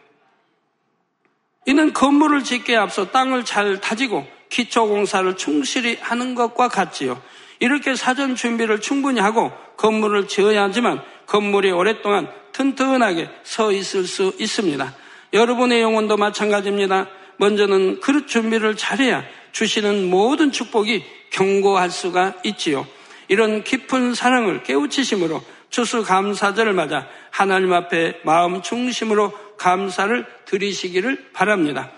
이는 1.67 1.93
건물을 1.93 2.45
짓기에 2.45 2.77
앞서 2.77 3.11
땅을 3.11 3.45
잘 3.45 3.81
다지고 3.81 4.27
기초 4.51 4.87
공사를 4.87 5.37
충실히 5.37 5.97
하는 6.01 6.35
것과 6.35 6.69
같지요. 6.69 7.23
이렇게 7.61 7.95
사전 7.95 8.35
준비를 8.35 8.81
충분히 8.81 9.21
하고 9.21 9.53
건물을 9.77 10.29
지어야 10.29 10.65
하지만 10.65 11.01
건물이 11.27 11.71
오랫동안 11.71 12.29
튼튼하게 12.53 13.31
서 13.43 13.73
있을 13.73 14.05
수 14.05 14.35
있습니다. 14.39 14.95
여러분의 15.33 15.81
영혼도 15.81 16.17
마찬가지입니다. 16.17 17.09
먼저는 17.39 18.01
그릇 18.01 18.27
준비를 18.27 18.77
잘해야 18.77 19.25
주시는 19.53 20.11
모든 20.11 20.53
축복이 20.53 21.05
경고할 21.31 21.91
수가 21.91 22.35
있지요. 22.45 22.87
이런 23.29 23.65
깊은 23.65 24.15
사랑을 24.15 24.63
깨우치심으로 24.63 25.43
추수 25.71 26.05
감사절을 26.05 26.73
맞아 26.73 27.09
하나님 27.31 27.73
앞에 27.73 28.21
마음 28.25 28.63
중심으로 28.63 29.33
감사를 29.57 30.25
드리시기를 30.45 31.31
바랍니다. 31.33 31.91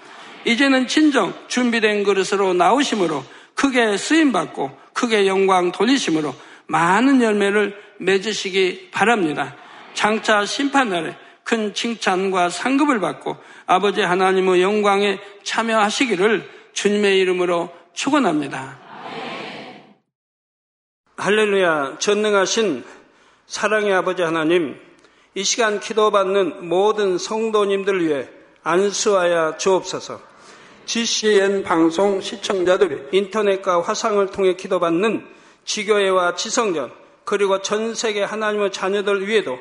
이제는 0.46 0.86
진정 0.86 1.34
준비된 1.48 2.04
그릇으로 2.04 2.54
나오심으로 2.54 3.24
크게 3.54 3.96
쓰임받고 3.96 4.78
크게 4.92 5.26
영광 5.26 5.72
돌리심으로 5.72 6.34
많은 6.66 7.20
열매를 7.20 7.76
맺으시기 7.98 8.88
바랍니다. 8.92 9.56
장차 9.94 10.44
심판날에 10.44 11.16
큰 11.46 11.74
칭찬과 11.74 12.50
상급을 12.50 12.98
받고 12.98 13.36
아버지 13.66 14.00
하나님의 14.00 14.62
영광에 14.62 15.20
참여하시기를 15.44 16.50
주님의 16.72 17.20
이름으로 17.20 17.70
축원합니다. 17.94 18.80
할렐루야. 21.16 21.98
전능하신 22.00 22.84
사랑의 23.46 23.94
아버지 23.94 24.22
하나님 24.22 24.76
이 25.36 25.44
시간 25.44 25.78
기도받는 25.78 26.68
모든 26.68 27.16
성도님들 27.16 28.04
위해 28.04 28.28
안수하여 28.64 29.56
주옵소서. 29.56 30.20
GCN 30.86 31.62
방송 31.62 32.20
시청자들이 32.20 33.10
인터넷과 33.12 33.82
화상을 33.82 34.26
통해 34.32 34.56
기도받는 34.56 35.24
지교회와 35.64 36.34
지성전 36.34 36.92
그리고 37.24 37.62
전 37.62 37.94
세계 37.94 38.24
하나님의 38.24 38.72
자녀들 38.72 39.28
위에도 39.28 39.60